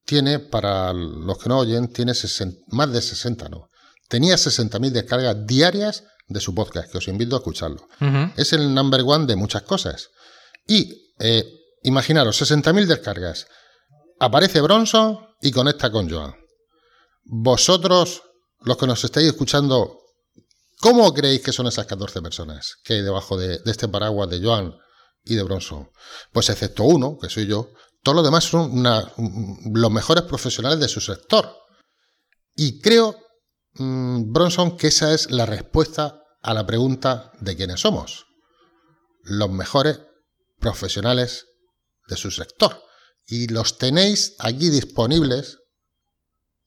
tiene, 0.04 0.38
para 0.38 0.92
los 0.92 1.38
que 1.38 1.48
no 1.48 1.58
oyen, 1.58 1.92
tiene 1.92 2.12
más 2.68 2.92
de 2.92 3.02
60, 3.02 3.48
¿no? 3.48 3.68
Tenía 4.08 4.36
60.000 4.36 4.90
descargas 4.90 5.46
diarias 5.46 6.04
de 6.28 6.40
su 6.40 6.54
podcast, 6.54 6.90
que 6.90 6.98
os 6.98 7.08
invito 7.08 7.36
a 7.36 7.38
escucharlo. 7.38 7.88
Es 8.36 8.52
el 8.52 8.72
number 8.72 9.02
one 9.04 9.26
de 9.26 9.36
muchas 9.36 9.62
cosas. 9.62 10.10
Y 10.66 11.12
eh, 11.18 11.44
imaginaros, 11.82 12.40
60.000 12.40 12.86
descargas. 12.86 13.46
Aparece 14.18 14.60
Bronson 14.60 15.18
y 15.42 15.50
conecta 15.50 15.90
con 15.90 16.08
Joan. 16.08 16.34
Vosotros 17.24 18.22
los 18.60 18.76
que 18.76 18.86
nos 18.86 19.04
estáis 19.04 19.28
escuchando, 19.28 20.00
¿cómo 20.80 21.12
creéis 21.12 21.42
que 21.42 21.52
son 21.52 21.66
esas 21.66 21.86
14 21.86 22.22
personas 22.22 22.76
que 22.82 22.94
hay 22.94 23.02
debajo 23.02 23.36
de, 23.36 23.60
este 23.64 23.88
paraguas 23.88 24.28
de 24.30 24.42
Joan 24.42 24.74
y 25.24 25.34
de 25.34 25.42
Bronson? 25.42 25.90
Pues 26.32 26.48
excepto 26.48 26.84
uno, 26.84 27.18
que 27.20 27.28
soy 27.28 27.46
yo, 27.46 27.70
todos 28.02 28.16
los 28.16 28.24
demás 28.24 28.44
son 28.44 28.84
los 29.74 29.90
mejores 29.90 30.24
profesionales 30.24 30.78
de 30.78 30.88
su 30.88 31.00
sector. 31.00 31.56
Y 32.54 32.80
creo, 32.80 33.16
mm, 33.74 34.32
Bronson, 34.32 34.76
que 34.76 34.88
esa 34.88 35.12
es 35.12 35.30
la 35.30 35.44
respuesta 35.44 36.22
a 36.40 36.54
la 36.54 36.66
pregunta 36.66 37.32
de 37.40 37.56
quiénes 37.56 37.80
somos. 37.80 38.26
Los 39.22 39.50
mejores 39.50 40.00
profesionales 40.60 41.46
de 42.06 42.16
su 42.16 42.30
sector. 42.30 42.80
Y 43.26 43.48
los 43.48 43.78
tenéis 43.78 44.36
aquí 44.38 44.70
disponibles 44.70 45.58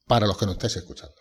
para 0.08 0.28
los 0.28 0.38
que 0.38 0.46
nos 0.46 0.56
estáis 0.56 0.76
escuchando. 0.76 1.19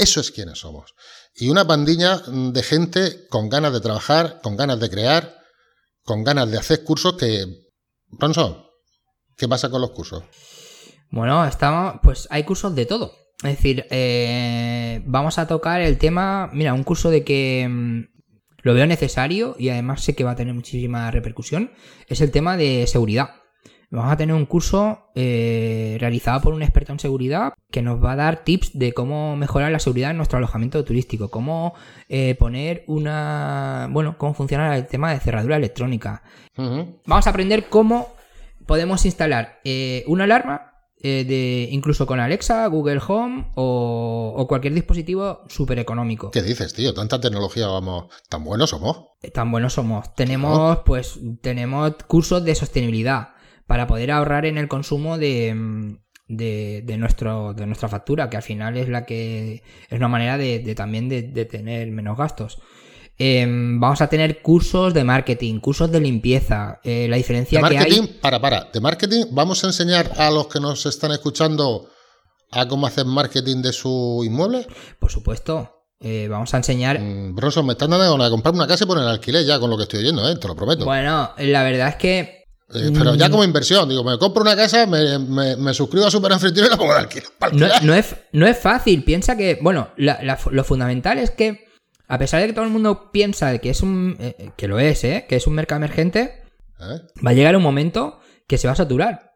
Eso 0.00 0.20
es 0.20 0.30
quienes 0.30 0.58
somos. 0.58 0.94
Y 1.34 1.50
una 1.50 1.66
pandilla 1.66 2.22
de 2.26 2.62
gente 2.62 3.28
con 3.28 3.50
ganas 3.50 3.74
de 3.74 3.82
trabajar, 3.82 4.40
con 4.42 4.56
ganas 4.56 4.80
de 4.80 4.88
crear, 4.88 5.36
con 6.04 6.24
ganas 6.24 6.50
de 6.50 6.56
hacer 6.56 6.84
cursos 6.84 7.18
que... 7.18 7.44
Bronson, 8.08 8.64
¿qué 9.36 9.46
pasa 9.46 9.68
con 9.68 9.82
los 9.82 9.90
cursos? 9.90 10.24
Bueno, 11.10 11.44
estamos, 11.44 11.96
pues 12.02 12.26
hay 12.30 12.44
cursos 12.44 12.74
de 12.74 12.86
todo. 12.86 13.12
Es 13.42 13.56
decir, 13.56 13.84
eh, 13.90 15.02
vamos 15.04 15.38
a 15.38 15.46
tocar 15.46 15.82
el 15.82 15.98
tema, 15.98 16.48
mira, 16.54 16.72
un 16.72 16.82
curso 16.82 17.10
de 17.10 17.22
que 17.22 17.68
mm, 17.68 18.04
lo 18.62 18.72
veo 18.72 18.86
necesario 18.86 19.54
y 19.58 19.68
además 19.68 20.02
sé 20.02 20.14
que 20.14 20.24
va 20.24 20.30
a 20.30 20.36
tener 20.36 20.54
muchísima 20.54 21.10
repercusión, 21.10 21.72
es 22.06 22.22
el 22.22 22.30
tema 22.30 22.56
de 22.56 22.86
seguridad. 22.86 23.39
Vamos 23.92 24.12
a 24.12 24.16
tener 24.16 24.36
un 24.36 24.46
curso 24.46 25.10
eh, 25.16 25.96
realizado 25.98 26.40
por 26.40 26.54
un 26.54 26.62
experto 26.62 26.92
en 26.92 27.00
seguridad 27.00 27.54
que 27.72 27.82
nos 27.82 28.02
va 28.02 28.12
a 28.12 28.16
dar 28.16 28.44
tips 28.44 28.78
de 28.78 28.92
cómo 28.92 29.34
mejorar 29.34 29.72
la 29.72 29.80
seguridad 29.80 30.12
en 30.12 30.16
nuestro 30.16 30.38
alojamiento 30.38 30.84
turístico, 30.84 31.28
cómo 31.28 31.74
eh, 32.08 32.36
poner 32.36 32.84
una, 32.86 33.88
bueno, 33.90 34.16
cómo 34.16 34.32
funciona 34.32 34.76
el 34.76 34.86
tema 34.86 35.12
de 35.12 35.18
cerradura 35.18 35.56
electrónica. 35.56 36.22
Vamos 36.56 37.26
a 37.26 37.30
aprender 37.30 37.68
cómo 37.68 38.14
podemos 38.64 39.04
instalar 39.06 39.58
eh, 39.64 40.04
una 40.06 40.24
alarma 40.24 40.66
de 41.02 41.66
incluso 41.72 42.06
con 42.06 42.20
Alexa, 42.20 42.66
Google 42.66 43.00
Home 43.08 43.52
o, 43.54 44.44
cualquier 44.46 44.74
dispositivo 44.74 45.40
súper 45.48 45.78
económico. 45.78 46.30
¿Qué 46.30 46.42
dices, 46.42 46.74
tío? 46.74 46.92
Tanta 46.92 47.20
tecnología, 47.20 47.66
vamos, 47.66 48.04
tan 48.28 48.44
buenos 48.44 48.70
somos. 48.70 49.06
Tan 49.32 49.50
buenos 49.50 49.72
somos. 49.72 50.14
Tenemos, 50.14 50.80
pues, 50.84 51.18
tenemos 51.40 51.94
cursos 52.06 52.44
de 52.44 52.54
sostenibilidad 52.54 53.30
para 53.70 53.86
poder 53.86 54.10
ahorrar 54.10 54.46
en 54.46 54.58
el 54.58 54.66
consumo 54.66 55.16
de, 55.16 55.96
de, 56.26 56.82
de, 56.84 56.96
nuestro, 56.96 57.54
de 57.54 57.66
nuestra 57.66 57.88
factura, 57.88 58.28
que 58.28 58.36
al 58.36 58.42
final 58.42 58.76
es 58.76 58.88
la 58.88 59.06
que 59.06 59.62
es 59.88 59.96
una 59.96 60.08
manera 60.08 60.36
de, 60.36 60.58
de 60.58 60.74
también 60.74 61.08
de, 61.08 61.22
de, 61.22 61.44
tener 61.44 61.88
menos 61.92 62.18
gastos. 62.18 62.58
Eh, 63.16 63.46
vamos 63.46 64.00
a 64.00 64.08
tener 64.08 64.42
cursos 64.42 64.92
de 64.92 65.04
marketing, 65.04 65.60
cursos 65.60 65.88
de 65.92 66.00
limpieza. 66.00 66.80
Eh, 66.82 67.06
la 67.08 67.16
diferencia 67.16 67.58
de 67.58 67.62
marketing, 67.62 68.06
que 68.06 68.10
hay. 68.10 68.18
Para, 68.20 68.40
para. 68.40 68.64
De 68.72 68.80
marketing, 68.80 69.26
vamos 69.30 69.62
a 69.62 69.68
enseñar 69.68 70.10
a 70.16 70.32
los 70.32 70.48
que 70.48 70.58
nos 70.58 70.84
están 70.86 71.12
escuchando 71.12 71.90
a 72.50 72.66
cómo 72.66 72.88
hacer 72.88 73.06
marketing 73.06 73.62
de 73.62 73.72
su 73.72 74.22
inmueble. 74.26 74.66
Por 74.98 75.12
supuesto. 75.12 75.84
Eh, 76.00 76.26
vamos 76.28 76.52
a 76.54 76.56
enseñar. 76.56 76.98
Mm, 76.98 77.36
Bronson, 77.36 77.64
me 77.66 77.74
están 77.74 77.90
dando 77.90 78.24
a 78.24 78.30
comprar 78.30 78.52
una 78.52 78.66
casa 78.66 78.82
y 78.82 78.88
poner 78.88 79.04
alquiler 79.04 79.46
ya 79.46 79.60
con 79.60 79.70
lo 79.70 79.76
que 79.76 79.84
estoy 79.84 80.00
oyendo, 80.00 80.28
¿eh? 80.28 80.34
te 80.34 80.48
lo 80.48 80.56
prometo. 80.56 80.84
Bueno, 80.84 81.30
la 81.38 81.62
verdad 81.62 81.90
es 81.90 81.94
que 81.94 82.39
eh, 82.72 82.90
pero 82.92 83.14
ya 83.14 83.30
como 83.30 83.44
inversión, 83.44 83.88
digo, 83.88 84.04
me 84.04 84.18
compro 84.18 84.42
una 84.42 84.56
casa, 84.56 84.86
me, 84.86 85.18
me, 85.18 85.56
me 85.56 85.74
suscribo 85.74 86.06
a 86.06 86.10
Super 86.10 86.32
y 86.32 86.60
la 86.68 86.76
pongo 86.76 86.92
de 86.92 87.00
alquiler. 87.00 87.28
No, 87.52 87.68
no, 87.82 87.94
es, 87.94 88.14
no 88.32 88.46
es 88.46 88.58
fácil, 88.58 89.02
piensa 89.04 89.36
que, 89.36 89.58
bueno, 89.60 89.90
la, 89.96 90.22
la, 90.22 90.38
lo 90.50 90.64
fundamental 90.64 91.18
es 91.18 91.30
que, 91.30 91.66
a 92.06 92.18
pesar 92.18 92.40
de 92.40 92.48
que 92.48 92.52
todo 92.52 92.64
el 92.64 92.70
mundo 92.70 93.10
piensa 93.12 93.56
que 93.58 93.70
es 93.70 93.82
un, 93.82 94.16
eh, 94.20 94.50
que 94.56 94.68
lo 94.68 94.78
es, 94.78 95.02
¿eh? 95.04 95.26
que 95.28 95.36
es 95.36 95.46
un 95.46 95.54
mercado 95.54 95.78
emergente, 95.78 96.42
¿Eh? 96.80 97.00
va 97.24 97.30
a 97.30 97.34
llegar 97.34 97.56
un 97.56 97.62
momento 97.62 98.20
que 98.46 98.58
se 98.58 98.66
va 98.66 98.72
a 98.72 98.76
saturar 98.76 99.32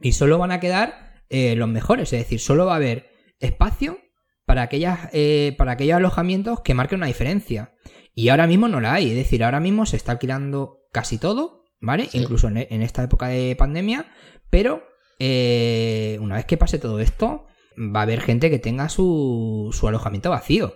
y 0.00 0.12
solo 0.12 0.38
van 0.38 0.52
a 0.52 0.60
quedar 0.60 1.22
eh, 1.28 1.54
los 1.56 1.68
mejores, 1.68 2.12
es 2.12 2.20
decir, 2.20 2.40
solo 2.40 2.66
va 2.66 2.72
a 2.72 2.76
haber 2.76 3.10
espacio 3.38 3.98
para, 4.44 4.62
aquellas, 4.62 5.08
eh, 5.12 5.54
para 5.58 5.72
aquellos 5.72 5.96
alojamientos 5.96 6.60
que 6.60 6.74
marquen 6.74 6.98
una 6.98 7.06
diferencia. 7.06 7.74
Y 8.14 8.28
ahora 8.28 8.46
mismo 8.46 8.68
no 8.68 8.80
la 8.80 8.94
hay, 8.94 9.10
es 9.10 9.16
decir, 9.16 9.44
ahora 9.44 9.60
mismo 9.60 9.86
se 9.86 9.96
está 9.96 10.12
alquilando 10.12 10.88
casi 10.92 11.18
todo 11.18 11.59
¿vale? 11.80 12.08
Sí. 12.10 12.18
Incluso 12.18 12.48
en, 12.48 12.58
en, 12.58 12.82
esta 12.82 13.02
época 13.02 13.28
de 13.28 13.56
pandemia, 13.56 14.06
pero 14.50 14.82
eh, 15.18 16.18
una 16.20 16.36
vez 16.36 16.46
que 16.46 16.56
pase 16.56 16.78
todo 16.78 17.00
esto, 17.00 17.46
va 17.76 18.00
a 18.00 18.02
haber 18.04 18.20
gente 18.20 18.50
que 18.50 18.58
tenga 18.58 18.88
su, 18.88 19.70
su 19.72 19.86
alojamiento 19.88 20.30
vacío. 20.30 20.74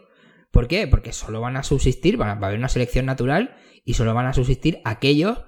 ¿Por 0.51 0.69
qué? 0.69 0.87
Porque 0.87 1.13
solo 1.13 1.41
van 1.41 1.57
a 1.57 1.63
subsistir, 1.63 2.21
va 2.21 2.31
a 2.31 2.33
haber 2.33 2.59
una 2.59 2.69
selección 2.69 3.07
natural 3.07 3.57
y 3.85 3.95
solo 3.95 4.15
van 4.15 4.27
a 4.27 4.35
subsistir 4.35 4.81
aquellos 4.85 5.39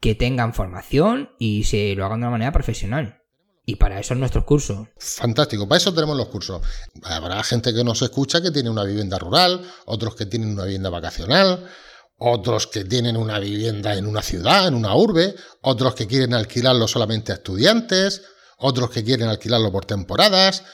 que 0.00 0.14
tengan 0.14 0.54
formación 0.54 1.30
y 1.38 1.64
se 1.64 1.94
lo 1.94 2.04
hagan 2.04 2.20
de 2.20 2.26
una 2.26 2.32
manera 2.32 2.52
profesional. 2.52 3.22
Y 3.64 3.76
para 3.76 3.98
eso 3.98 4.14
es 4.14 4.20
nuestros 4.20 4.44
cursos. 4.44 4.88
Fantástico, 4.96 5.68
para 5.68 5.78
eso 5.78 5.92
tenemos 5.92 6.16
los 6.16 6.28
cursos. 6.28 6.62
Habrá 7.02 7.42
gente 7.42 7.74
que 7.74 7.82
nos 7.82 8.00
escucha 8.00 8.40
que 8.40 8.52
tiene 8.52 8.70
una 8.70 8.84
vivienda 8.84 9.18
rural, 9.18 9.62
otros 9.86 10.14
que 10.14 10.26
tienen 10.26 10.50
una 10.50 10.64
vivienda 10.64 10.88
vacacional, 10.88 11.68
otros 12.18 12.66
que 12.66 12.84
tienen 12.84 13.16
una 13.16 13.38
vivienda 13.38 13.94
en 13.94 14.06
una 14.06 14.22
ciudad, 14.22 14.68
en 14.68 14.74
una 14.74 14.94
urbe, 14.94 15.34
otros 15.60 15.94
que 15.94 16.06
quieren 16.06 16.34
alquilarlo 16.34 16.88
solamente 16.88 17.32
a 17.32 17.36
estudiantes, 17.36 18.22
otros 18.58 18.90
que 18.90 19.04
quieren 19.04 19.28
alquilarlo 19.28 19.70
por 19.70 19.84
temporadas. 19.84 20.64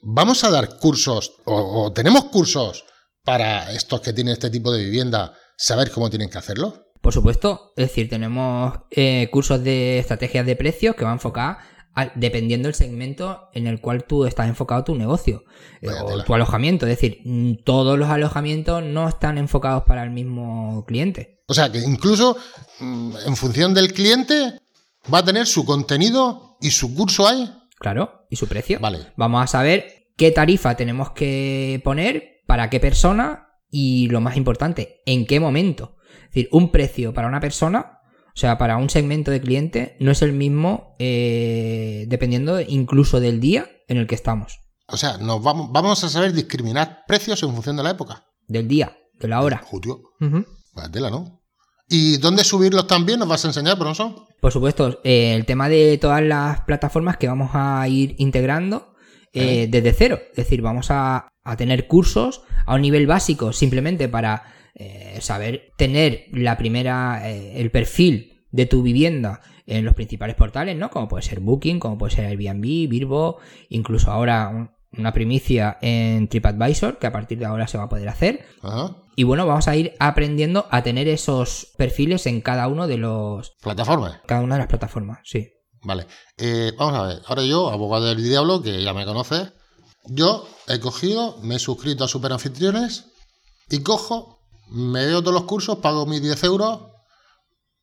Vamos 0.00 0.44
a 0.44 0.50
dar 0.50 0.78
cursos 0.78 1.34
o, 1.44 1.92
tenemos 1.92 2.24
cursos 2.24 2.84
para 3.24 3.72
estos 3.72 4.00
que 4.00 4.12
tienen 4.12 4.32
este 4.32 4.50
tipo 4.50 4.72
de 4.72 4.84
vivienda, 4.84 5.34
saber 5.56 5.90
cómo 5.90 6.10
tienen 6.10 6.28
que 6.28 6.38
hacerlo. 6.38 6.86
Por 7.00 7.12
supuesto, 7.12 7.72
es 7.76 7.88
decir, 7.88 8.08
tenemos 8.08 8.78
eh, 8.90 9.28
cursos 9.32 9.62
de 9.62 9.98
estrategias 9.98 10.46
de 10.46 10.56
precios 10.56 10.94
que 10.94 11.04
van 11.04 11.14
enfocados 11.14 11.64
dependiendo 12.14 12.68
del 12.68 12.74
segmento 12.74 13.48
en 13.52 13.66
el 13.66 13.80
cual 13.80 14.04
tú 14.04 14.24
estás 14.24 14.48
enfocado 14.48 14.84
tu 14.84 14.94
negocio 14.94 15.44
eh, 15.80 15.88
o 15.88 16.22
tu 16.24 16.34
alojamiento. 16.34 16.86
Es 16.86 16.96
decir, 16.96 17.20
mm, 17.24 17.64
todos 17.64 17.98
los 17.98 18.08
alojamientos 18.08 18.82
no 18.82 19.08
están 19.08 19.38
enfocados 19.38 19.84
para 19.84 20.02
el 20.02 20.10
mismo 20.10 20.84
cliente. 20.86 21.42
O 21.46 21.54
sea 21.54 21.70
que 21.70 21.78
incluso 21.78 22.36
mm, 22.80 23.12
en 23.26 23.36
función 23.36 23.74
del 23.74 23.92
cliente 23.92 24.58
va 25.12 25.18
a 25.18 25.24
tener 25.24 25.46
su 25.46 25.64
contenido 25.64 26.56
y 26.60 26.70
su 26.70 26.94
curso 26.94 27.26
ahí. 27.26 27.52
Claro, 27.78 28.26
y 28.30 28.36
su 28.36 28.46
precio. 28.46 28.78
Vale. 28.80 29.00
Vamos 29.16 29.42
a 29.42 29.46
saber 29.46 30.06
qué 30.16 30.30
tarifa 30.30 30.76
tenemos 30.76 31.10
que 31.10 31.80
poner 31.84 32.42
para 32.46 32.70
qué 32.70 32.80
persona 32.80 33.48
y 33.70 34.08
lo 34.08 34.20
más 34.20 34.36
importante, 34.36 35.02
en 35.04 35.26
qué 35.26 35.40
momento. 35.40 35.96
Es 36.24 36.28
decir, 36.28 36.48
un 36.52 36.70
precio 36.70 37.12
para 37.12 37.28
una 37.28 37.40
persona 37.40 38.01
o 38.34 38.38
sea, 38.38 38.56
para 38.58 38.76
un 38.78 38.88
segmento 38.88 39.30
de 39.30 39.40
cliente 39.40 39.96
no 40.00 40.10
es 40.10 40.22
el 40.22 40.32
mismo 40.32 40.96
eh, 40.98 42.06
dependiendo 42.08 42.60
incluso 42.60 43.20
del 43.20 43.40
día 43.40 43.70
en 43.88 43.98
el 43.98 44.06
que 44.06 44.14
estamos. 44.14 44.60
O 44.88 44.96
sea, 44.96 45.18
nos 45.18 45.42
vamos, 45.42 45.70
vamos 45.70 46.02
a 46.02 46.08
saber 46.08 46.32
discriminar 46.32 47.04
precios 47.06 47.42
en 47.42 47.52
función 47.52 47.76
de 47.76 47.82
la 47.82 47.90
época. 47.90 48.24
Del 48.46 48.68
día, 48.68 48.96
de 49.18 49.28
la 49.28 49.42
hora. 49.42 49.58
Jutio. 49.58 50.02
Uh 50.20 50.24
-huh. 50.24 50.46
Vaya 50.74 50.90
tela, 50.90 51.10
¿no? 51.10 51.42
¿Y 51.88 52.16
dónde 52.18 52.42
subirlos 52.42 52.86
también? 52.86 53.18
¿Nos 53.18 53.28
vas 53.28 53.44
a 53.44 53.48
enseñar, 53.48 53.78
Bronson? 53.78 54.16
Por 54.40 54.50
supuesto, 54.50 55.00
eh, 55.04 55.34
el 55.34 55.44
tema 55.44 55.68
de 55.68 55.98
todas 55.98 56.22
las 56.22 56.62
plataformas 56.62 57.18
que 57.18 57.28
vamos 57.28 57.50
a 57.52 57.86
ir 57.86 58.14
integrando 58.18 58.94
eh, 59.34 59.66
desde 59.70 59.92
cero. 59.92 60.18
Es 60.30 60.36
decir, 60.36 60.62
vamos 60.62 60.90
a, 60.90 61.28
a 61.44 61.56
tener 61.56 61.86
cursos 61.86 62.42
a 62.64 62.74
un 62.74 62.82
nivel 62.82 63.06
básico 63.06 63.52
simplemente 63.52 64.08
para 64.08 64.44
eh, 64.74 65.18
saber 65.20 65.72
tener 65.76 66.26
la 66.32 66.56
primera, 66.56 67.30
eh, 67.30 67.60
el 67.60 67.70
perfil 67.70 68.46
de 68.50 68.66
tu 68.66 68.82
vivienda 68.82 69.40
en 69.66 69.84
los 69.84 69.94
principales 69.94 70.36
portales, 70.36 70.76
¿no? 70.76 70.90
Como 70.90 71.08
puede 71.08 71.22
ser 71.22 71.40
Booking, 71.40 71.78
como 71.78 71.98
puede 71.98 72.14
ser 72.14 72.26
Airbnb, 72.26 72.88
Virbo, 72.88 73.38
incluso 73.68 74.10
ahora 74.10 74.48
un, 74.48 74.70
una 74.98 75.12
primicia 75.12 75.78
en 75.80 76.28
TripAdvisor, 76.28 76.98
que 76.98 77.06
a 77.06 77.12
partir 77.12 77.38
de 77.38 77.46
ahora 77.46 77.66
se 77.66 77.78
va 77.78 77.84
a 77.84 77.88
poder 77.88 78.08
hacer. 78.08 78.44
Ajá. 78.62 78.96
Y 79.14 79.24
bueno, 79.24 79.46
vamos 79.46 79.68
a 79.68 79.76
ir 79.76 79.94
aprendiendo 79.98 80.66
a 80.70 80.82
tener 80.82 81.06
esos 81.08 81.72
perfiles 81.76 82.26
en 82.26 82.40
cada 82.40 82.68
uno 82.68 82.86
de 82.86 82.96
los... 82.96 83.52
¿Plataformas? 83.60 84.20
Cada 84.26 84.40
una 84.40 84.54
de 84.54 84.60
las 84.60 84.68
plataformas, 84.68 85.20
sí. 85.24 85.50
Vale. 85.82 86.06
Eh, 86.38 86.72
vamos 86.78 86.98
a 86.98 87.06
ver. 87.06 87.22
Ahora 87.26 87.42
yo, 87.42 87.70
abogado 87.70 88.06
del 88.06 88.22
diablo, 88.22 88.62
que 88.62 88.82
ya 88.82 88.94
me 88.94 89.04
conoces, 89.04 89.52
yo 90.06 90.48
he 90.66 90.80
cogido, 90.80 91.38
me 91.42 91.56
he 91.56 91.58
suscrito 91.58 92.04
a 92.04 92.08
Super 92.08 92.32
Anfitriones 92.32 93.12
y 93.68 93.82
cojo 93.82 94.41
me 94.72 95.06
veo 95.06 95.20
todos 95.20 95.34
los 95.34 95.44
cursos, 95.44 95.78
pago 95.78 96.06
mis 96.06 96.22
10 96.22 96.44
euros, 96.44 96.80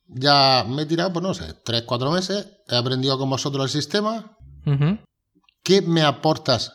ya 0.08 0.66
me 0.68 0.84
he 0.84 0.86
tirado, 0.86 1.14
pues 1.14 1.24
no 1.24 1.34
sé, 1.34 1.54
3, 1.64 1.84
4 1.84 2.12
meses, 2.12 2.48
he 2.68 2.76
aprendido 2.76 3.18
con 3.18 3.30
vosotros 3.30 3.64
el 3.64 3.70
sistema. 3.70 4.38
Uh 4.66 4.72
-huh. 4.72 5.00
¿Qué 5.64 5.82
me 5.82 6.02
aportas 6.02 6.74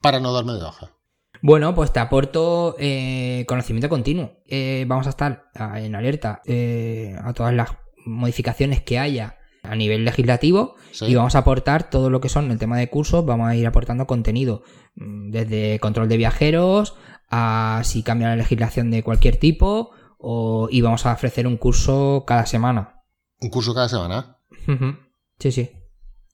para 0.00 0.20
no 0.20 0.32
darme 0.32 0.54
de 0.54 0.62
baja? 0.62 0.90
Bueno, 1.40 1.74
pues 1.74 1.92
te 1.92 2.00
aporto 2.00 2.74
eh, 2.78 3.44
conocimiento 3.46 3.88
continuo. 3.88 4.32
Eh, 4.46 4.84
vamos 4.88 5.06
a 5.06 5.10
estar 5.10 5.44
en 5.76 5.94
alerta 5.94 6.42
eh, 6.46 7.16
a 7.22 7.32
todas 7.32 7.54
las 7.54 7.70
modificaciones 8.04 8.82
que 8.82 8.98
haya 8.98 9.38
a 9.62 9.76
nivel 9.76 10.04
legislativo 10.04 10.76
sí. 10.92 11.06
y 11.06 11.14
vamos 11.14 11.34
a 11.34 11.40
aportar 11.40 11.90
todo 11.90 12.10
lo 12.10 12.20
que 12.20 12.28
son 12.28 12.50
el 12.50 12.58
tema 12.58 12.78
de 12.78 12.88
cursos, 12.88 13.24
vamos 13.24 13.48
a 13.48 13.54
ir 13.54 13.66
aportando 13.66 14.06
contenido 14.06 14.62
mm, 14.96 15.30
desde 15.30 15.78
control 15.80 16.08
de 16.08 16.16
viajeros 16.16 16.94
a 17.30 17.82
si 17.84 18.02
cambia 18.02 18.28
la 18.28 18.36
legislación 18.36 18.90
de 18.90 19.02
cualquier 19.02 19.36
tipo 19.36 19.90
o, 20.18 20.68
y 20.70 20.80
vamos 20.80 21.06
a 21.06 21.12
ofrecer 21.12 21.46
un 21.46 21.56
curso 21.56 22.24
cada 22.26 22.46
semana. 22.46 23.02
¿Un 23.40 23.50
curso 23.50 23.74
cada 23.74 23.88
semana? 23.88 24.38
Uh 24.66 24.72
-huh. 24.72 24.98
Sí, 25.38 25.52
sí. 25.52 25.70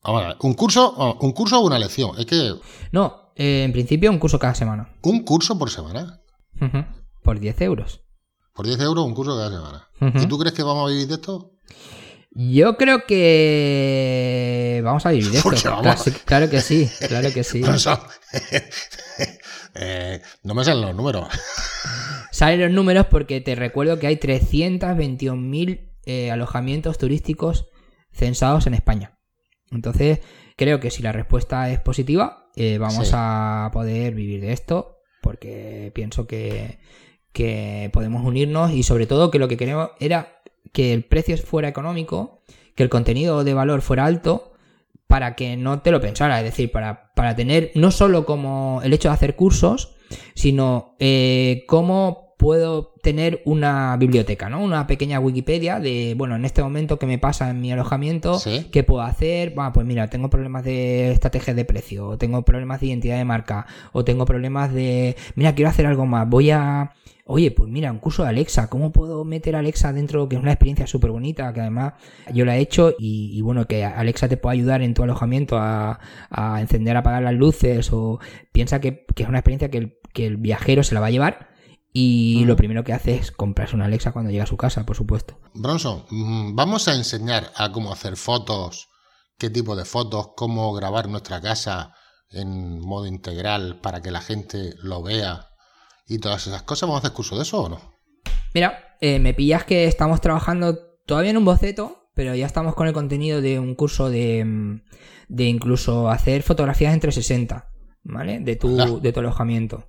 Ahora, 0.02 0.36
¿un 0.40 0.54
curso, 0.54 1.16
un 1.20 1.32
curso 1.32 1.58
o 1.60 1.66
una 1.66 1.78
lección? 1.78 2.10
Es 2.18 2.26
que... 2.26 2.54
No, 2.92 3.32
eh, 3.36 3.64
en 3.64 3.72
principio 3.72 4.10
un 4.10 4.18
curso 4.18 4.38
cada 4.38 4.54
semana. 4.54 4.94
¿Un 5.02 5.24
curso 5.24 5.58
por 5.58 5.70
semana? 5.70 6.20
Uh 6.60 6.64
-huh. 6.66 6.86
Por 7.22 7.40
10 7.40 7.60
euros. 7.62 8.00
Por 8.54 8.66
10 8.66 8.80
euros 8.80 9.04
un 9.04 9.14
curso 9.14 9.36
cada 9.36 9.50
semana. 9.50 9.88
Uh 10.00 10.06
-huh. 10.06 10.22
¿Y 10.22 10.26
tú 10.26 10.38
crees 10.38 10.54
que 10.54 10.62
vamos 10.62 10.86
a 10.88 10.92
vivir 10.92 11.08
de 11.08 11.14
esto? 11.14 11.50
Yo 12.36 12.76
creo 12.76 13.06
que 13.06 14.80
vamos 14.84 15.06
a 15.06 15.10
vivir 15.10 15.30
de 15.30 15.38
esto. 15.38 15.50
Claro, 15.50 15.94
claro, 16.24 16.50
que 16.50 16.60
sí, 16.60 16.88
claro 17.08 17.32
que 17.32 17.44
sí. 17.44 17.62
eh, 19.74 20.20
no 20.42 20.54
me 20.54 20.64
salen 20.64 20.82
los 20.82 20.94
números. 20.94 21.28
Salen 22.30 22.60
los 22.60 22.70
números 22.72 23.06
porque 23.06 23.40
te 23.40 23.54
recuerdo 23.54 24.00
que 24.00 24.08
hay 24.08 24.16
321.000 24.16 25.92
eh, 26.04 26.30
alojamientos 26.32 26.98
turísticos 26.98 27.68
censados 28.10 28.66
en 28.66 28.74
España. 28.74 29.20
Entonces, 29.70 30.18
creo 30.56 30.80
que 30.80 30.90
si 30.90 31.00
la 31.00 31.12
respuesta 31.12 31.70
es 31.70 31.78
positiva, 31.78 32.50
eh, 32.56 32.78
vamos 32.78 33.06
sí. 33.06 33.14
a 33.16 33.70
poder 33.72 34.14
vivir 34.14 34.40
de 34.40 34.52
esto 34.52 34.94
porque 35.24 35.90
pienso 35.94 36.26
que, 36.26 36.78
que 37.32 37.88
podemos 37.92 38.24
unirnos 38.24 38.72
y 38.72 38.82
sobre 38.82 39.06
todo 39.06 39.30
que 39.30 39.38
lo 39.38 39.48
que 39.48 39.56
queremos 39.56 39.90
era 39.98 40.42
que 40.72 40.92
el 40.92 41.04
precio 41.04 41.36
fuera 41.38 41.68
económico, 41.68 42.42
que 42.74 42.82
el 42.82 42.90
contenido 42.90 43.42
de 43.42 43.54
valor 43.54 43.80
fuera 43.80 44.04
alto, 44.04 44.53
para 45.06 45.34
que 45.34 45.56
no 45.56 45.80
te 45.80 45.90
lo 45.90 46.00
pensara, 46.00 46.38
es 46.38 46.44
decir, 46.44 46.72
para, 46.72 47.12
para 47.14 47.36
tener 47.36 47.70
no 47.74 47.90
solo 47.90 48.24
como 48.24 48.80
el 48.82 48.92
hecho 48.92 49.08
de 49.08 49.14
hacer 49.14 49.36
cursos, 49.36 49.96
sino 50.34 50.96
eh, 50.98 51.64
cómo 51.66 52.23
puedo 52.36 52.94
tener 53.02 53.42
una 53.44 53.96
biblioteca, 53.96 54.48
¿no? 54.48 54.62
Una 54.62 54.86
pequeña 54.86 55.20
Wikipedia 55.20 55.80
de, 55.80 56.14
bueno, 56.16 56.36
en 56.36 56.44
este 56.44 56.62
momento 56.62 56.98
qué 56.98 57.06
me 57.06 57.18
pasa 57.18 57.50
en 57.50 57.60
mi 57.60 57.72
alojamiento, 57.72 58.40
qué 58.70 58.82
puedo 58.82 59.02
hacer. 59.02 59.50
Bueno, 59.54 59.72
pues 59.72 59.86
mira, 59.86 60.10
tengo 60.10 60.30
problemas 60.30 60.64
de 60.64 61.12
estrategia 61.12 61.54
de 61.54 61.64
precio, 61.64 62.08
o 62.08 62.18
tengo 62.18 62.42
problemas 62.42 62.80
de 62.80 62.86
identidad 62.86 63.16
de 63.16 63.24
marca, 63.24 63.66
o 63.92 64.04
tengo 64.04 64.24
problemas 64.24 64.72
de, 64.72 65.16
mira, 65.34 65.54
quiero 65.54 65.70
hacer 65.70 65.86
algo 65.86 66.06
más, 66.06 66.28
voy 66.28 66.50
a 66.50 66.92
Oye, 67.26 67.50
pues 67.50 67.70
mira, 67.70 67.90
un 67.90 68.00
curso 68.00 68.22
de 68.22 68.28
Alexa, 68.28 68.68
¿cómo 68.68 68.92
puedo 68.92 69.24
meter 69.24 69.56
a 69.56 69.60
Alexa 69.60 69.94
dentro? 69.94 70.28
Que 70.28 70.36
es 70.36 70.42
una 70.42 70.52
experiencia 70.52 70.86
súper 70.86 71.10
bonita, 71.10 71.54
que 71.54 71.60
además 71.60 71.94
yo 72.34 72.44
la 72.44 72.58
he 72.58 72.60
hecho 72.60 72.94
y, 72.98 73.40
bueno, 73.40 73.66
que 73.66 73.82
Alexa 73.82 74.28
te 74.28 74.36
puede 74.36 74.58
ayudar 74.58 74.82
en 74.82 74.92
tu 74.92 75.02
alojamiento 75.02 75.56
a, 75.58 75.98
encender, 76.60 76.98
apagar 76.98 77.22
las 77.22 77.32
luces 77.32 77.90
o 77.92 78.20
piensa 78.52 78.78
que, 78.80 79.06
es 79.16 79.26
una 79.26 79.38
experiencia 79.38 79.70
que 79.70 80.26
el, 80.26 80.36
viajero 80.36 80.82
se 80.82 80.94
la 80.94 81.00
va 81.00 81.06
a 81.06 81.10
llevar 81.10 81.53
y 81.96 82.44
lo 82.44 82.56
primero 82.56 82.82
que 82.82 82.92
hace 82.92 83.14
es 83.14 83.30
comprarse 83.30 83.76
una 83.76 83.84
Alexa 83.84 84.10
cuando 84.10 84.32
llega 84.32 84.42
a 84.42 84.48
su 84.48 84.56
casa, 84.56 84.84
por 84.84 84.96
supuesto. 84.96 85.38
Bronson, 85.54 86.04
mm, 86.10 86.56
vamos 86.56 86.88
a 86.88 86.94
enseñar 86.96 87.52
a 87.54 87.70
cómo 87.70 87.92
hacer 87.92 88.16
fotos, 88.16 88.88
qué 89.38 89.48
tipo 89.48 89.76
de 89.76 89.84
fotos, 89.84 90.30
cómo 90.36 90.72
grabar 90.74 91.08
nuestra 91.08 91.40
casa 91.40 91.94
en 92.30 92.80
modo 92.80 93.06
integral 93.06 93.78
para 93.80 94.02
que 94.02 94.10
la 94.10 94.20
gente 94.20 94.74
lo 94.82 95.04
vea 95.04 95.50
y 96.08 96.18
todas 96.18 96.48
esas 96.48 96.64
cosas. 96.64 96.88
¿Vamos 96.88 97.04
a 97.04 97.06
hacer 97.06 97.16
curso 97.16 97.36
de 97.36 97.42
eso 97.42 97.62
o 97.62 97.68
no? 97.68 97.80
Mira, 98.54 98.96
eh, 99.00 99.20
me 99.20 99.32
pillas 99.32 99.62
que 99.62 99.84
estamos 99.84 100.20
trabajando 100.20 100.76
todavía 101.06 101.30
en 101.30 101.36
un 101.36 101.44
boceto, 101.44 102.08
pero 102.12 102.34
ya 102.34 102.46
estamos 102.46 102.74
con 102.74 102.88
el 102.88 102.92
contenido 102.92 103.40
de 103.40 103.60
un 103.60 103.76
curso 103.76 104.10
de, 104.10 104.44
mm, 104.44 104.82
de 105.28 105.44
incluso 105.44 106.10
hacer 106.10 106.42
fotografías 106.42 106.92
en 106.92 106.98
360, 106.98 107.68
¿vale? 108.02 108.40
De 108.40 108.56
tu, 108.56 109.00
de 109.00 109.12
tu 109.12 109.20
alojamiento. 109.20 109.86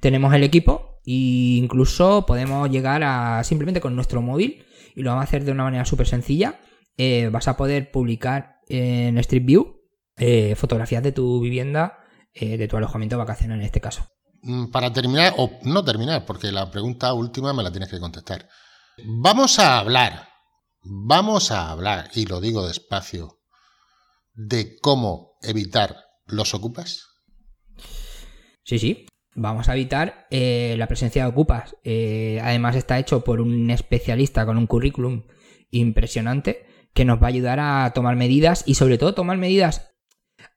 Tenemos 0.00 0.32
el 0.32 0.44
equipo 0.44 0.95
e 1.06 1.56
incluso 1.56 2.26
podemos 2.26 2.70
llegar 2.70 3.02
a 3.04 3.42
simplemente 3.44 3.80
con 3.80 3.94
nuestro 3.94 4.20
móvil 4.22 4.64
y 4.94 5.02
lo 5.02 5.10
vamos 5.10 5.22
a 5.22 5.28
hacer 5.28 5.44
de 5.44 5.52
una 5.52 5.64
manera 5.64 5.84
súper 5.84 6.06
sencilla. 6.06 6.60
Eh, 6.96 7.28
vas 7.30 7.48
a 7.48 7.56
poder 7.56 7.90
publicar 7.90 8.56
en 8.68 9.18
Street 9.18 9.44
View 9.44 9.82
eh, 10.16 10.54
fotografías 10.56 11.02
de 11.02 11.12
tu 11.12 11.40
vivienda, 11.40 11.98
de 12.34 12.68
tu 12.68 12.76
alojamiento 12.76 13.16
vacacional 13.16 13.60
en 13.60 13.64
este 13.64 13.80
caso. 13.80 14.06
Mm, 14.42 14.70
para 14.70 14.92
terminar, 14.92 15.34
o 15.38 15.58
no 15.62 15.84
terminar, 15.84 16.24
porque 16.24 16.52
la 16.52 16.70
pregunta 16.70 17.12
última 17.12 17.52
me 17.52 17.62
la 17.62 17.70
tienes 17.70 17.90
que 17.90 17.98
contestar. 17.98 18.48
Vamos 19.04 19.58
a 19.58 19.78
hablar, 19.78 20.28
vamos 20.82 21.50
a 21.50 21.70
hablar, 21.70 22.10
y 22.14 22.26
lo 22.26 22.40
digo 22.40 22.66
despacio, 22.66 23.40
de 24.34 24.78
cómo 24.78 25.36
evitar 25.42 25.96
los 26.26 26.54
ocupas. 26.54 27.06
Sí, 28.64 28.78
sí. 28.78 29.06
Vamos 29.38 29.68
a 29.68 29.74
evitar 29.74 30.26
eh, 30.30 30.76
la 30.78 30.88
presencia 30.88 31.22
de 31.22 31.28
ocupas. 31.28 31.76
Eh, 31.84 32.40
además 32.42 32.74
está 32.74 32.98
hecho 32.98 33.22
por 33.22 33.42
un 33.42 33.70
especialista 33.70 34.46
con 34.46 34.56
un 34.56 34.66
currículum 34.66 35.24
impresionante 35.70 36.64
que 36.94 37.04
nos 37.04 37.20
va 37.20 37.26
a 37.26 37.28
ayudar 37.28 37.60
a 37.60 37.92
tomar 37.94 38.16
medidas 38.16 38.64
y 38.66 38.76
sobre 38.76 38.96
todo 38.96 39.14
tomar 39.14 39.36
medidas 39.36 39.94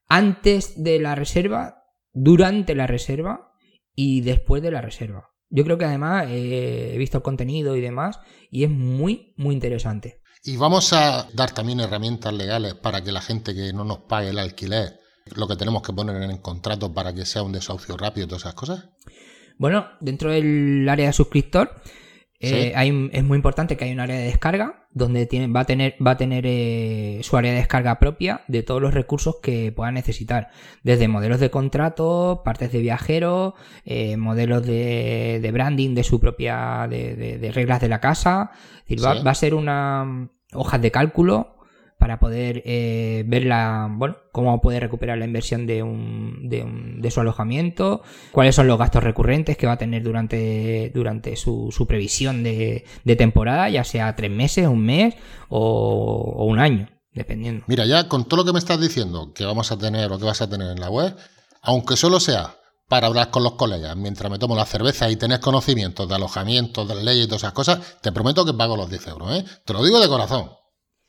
antes 0.08 0.82
de 0.82 0.98
la 1.00 1.16
reserva, 1.16 1.84
durante 2.14 2.74
la 2.74 2.88
reserva 2.88 3.52
y 3.94 4.22
después 4.22 4.64
de 4.64 4.72
la 4.72 4.82
reserva. 4.82 5.28
Yo 5.50 5.66
creo 5.66 5.78
que 5.78 5.86
además 5.86 6.28
eh, 6.30 6.94
he 6.94 6.98
visto 6.98 7.18
el 7.18 7.24
contenido 7.24 7.76
y 7.76 7.82
demás 7.82 8.22
y 8.50 8.64
es 8.64 8.70
muy, 8.70 9.34
muy 9.36 9.56
interesante. 9.56 10.22
Y 10.42 10.56
vamos 10.56 10.94
a 10.94 11.28
dar 11.34 11.52
también 11.52 11.82
herramientas 11.82 12.34
legales 12.34 12.76
para 12.76 13.04
que 13.04 13.12
la 13.12 13.20
gente 13.20 13.54
que 13.54 13.74
no 13.74 13.84
nos 13.84 14.00
pague 14.04 14.30
el 14.30 14.40
alquiler, 14.40 14.99
lo 15.36 15.48
que 15.48 15.56
tenemos 15.56 15.82
que 15.82 15.94
poner 15.94 16.22
en 16.22 16.32
el 16.32 16.42
contrato 16.42 16.94
para 16.94 17.14
que 17.14 17.26
sea 17.26 17.44
un 17.44 17.52
desahucio 17.52 17.98
rápido 17.98 18.26
y 18.26 18.28
todas 18.28 18.44
esas 18.44 18.56
cosas. 18.56 18.90
Bueno, 19.58 19.88
dentro 20.00 20.32
del 20.32 20.88
área 20.88 21.08
de 21.08 21.14
suscriptor 21.14 21.82
eh, 22.42 22.74
es 23.12 23.24
muy 23.26 23.36
importante 23.36 23.76
que 23.76 23.84
haya 23.84 23.94
un 23.94 24.00
área 24.00 24.16
de 24.16 24.24
descarga 24.24 24.88
donde 24.92 25.26
tiene, 25.26 25.48
va 25.48 25.62
a 25.62 25.66
tener, 25.66 25.96
va 26.06 26.12
a 26.12 26.18
tener 26.18 26.46
eh, 26.48 27.20
su 27.22 27.36
área 27.36 27.52
de 27.52 27.58
descarga 27.58 28.00
propia 28.00 28.42
de 28.48 28.64
todos 28.64 28.82
los 28.82 28.94
recursos 28.94 29.36
que 29.44 29.74
pueda 29.74 29.92
necesitar. 29.92 30.50
Desde 30.84 31.10
modelos 31.10 31.42
de 31.42 31.52
contrato, 31.52 32.42
partes 32.46 32.72
de 32.72 32.80
viajero, 32.80 33.56
eh, 33.84 34.16
modelos 34.16 34.66
de, 34.66 35.40
de, 35.42 35.52
branding 35.52 35.94
de 35.94 36.04
su 36.04 36.22
propia, 36.22 36.88
de, 36.90 37.38
de, 37.38 37.52
reglas 37.52 37.82
de 37.82 37.90
la 37.90 38.00
casa. 38.00 38.52
va, 39.04 39.22
va, 39.22 39.32
a 39.32 39.36
ser 39.36 39.54
una 39.54 40.30
hojas 40.54 40.82
de 40.82 40.92
cálculo 40.92 41.59
para 42.00 42.18
poder 42.18 42.64
eh, 42.66 43.24
ver 43.28 43.44
la, 43.44 43.88
bueno, 43.92 44.16
cómo 44.32 44.62
puede 44.62 44.80
recuperar 44.80 45.18
la 45.18 45.26
inversión 45.26 45.68
de, 45.68 45.84
un, 45.84 46.48
de, 46.50 46.64
un, 46.64 47.02
de, 47.02 47.12
su 47.12 47.20
alojamiento, 47.20 48.02
cuáles 48.32 48.56
son 48.56 48.68
los 48.68 48.80
gastos 48.80 49.04
recurrentes 49.04 49.58
que 49.58 49.68
va 49.68 49.74
a 49.74 49.78
tener 49.78 50.02
durante, 50.02 50.92
durante 50.96 51.36
su, 51.36 51.70
su 51.72 51.86
previsión 51.88 52.42
de, 52.42 52.86
de, 53.04 53.16
temporada, 53.18 53.70
ya 53.70 53.84
sea 53.84 54.16
tres 54.16 54.32
meses, 54.32 54.66
un 54.66 54.86
mes 54.86 55.16
o, 55.50 56.34
o, 56.38 56.46
un 56.46 56.60
año, 56.60 56.90
dependiendo. 57.12 57.66
Mira, 57.68 57.86
ya 57.86 58.08
con 58.08 58.24
todo 58.24 58.38
lo 58.38 58.46
que 58.46 58.54
me 58.54 58.60
estás 58.60 58.80
diciendo 58.80 59.34
que 59.36 59.44
vamos 59.44 59.70
a 59.74 59.78
tener 59.78 60.10
o 60.14 60.18
que 60.18 60.26
vas 60.26 60.42
a 60.42 60.50
tener 60.50 60.72
en 60.72 60.80
la 60.80 60.90
web, 60.90 61.14
aunque 61.62 61.98
solo 61.98 62.22
sea 62.22 62.56
para 62.88 63.08
hablar 63.08 63.30
con 63.30 63.44
los 63.44 63.54
colegas 63.54 63.98
mientras 63.98 64.32
me 64.32 64.40
tomo 64.40 64.56
la 64.56 64.66
cerveza 64.66 65.10
y 65.10 65.18
tenés 65.18 65.40
conocimientos 65.40 66.08
de 66.08 66.16
alojamiento, 66.16 66.86
de 66.86 67.04
leyes 67.04 67.26
y 67.26 67.28
todas 67.28 67.44
esas 67.44 67.54
cosas, 67.54 67.80
te 68.02 68.14
prometo 68.14 68.46
que 68.46 68.54
pago 68.54 68.78
los 68.78 68.90
10 68.90 69.08
euros, 69.08 69.32
¿eh? 69.34 69.46
Te 69.66 69.74
lo 69.74 69.84
digo 69.84 70.00
de 70.00 70.08
corazón. 70.08 70.59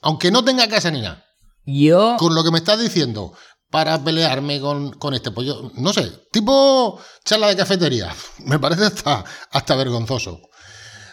Aunque 0.00 0.30
no 0.30 0.44
tenga 0.44 0.68
casa 0.68 0.90
ni 0.90 1.00
nada. 1.00 1.24
Yo. 1.64 2.16
Con 2.18 2.34
lo 2.34 2.42
que 2.42 2.50
me 2.50 2.58
estás 2.58 2.80
diciendo, 2.80 3.32
para 3.70 4.02
pelearme 4.02 4.60
con, 4.60 4.92
con 4.92 5.14
este 5.14 5.30
pollo, 5.30 5.70
no 5.74 5.92
sé, 5.92 6.10
tipo 6.32 7.00
charla 7.24 7.48
de 7.48 7.56
cafetería. 7.56 8.14
Me 8.44 8.58
parece 8.58 8.86
hasta, 8.86 9.24
hasta 9.50 9.76
vergonzoso. 9.76 10.40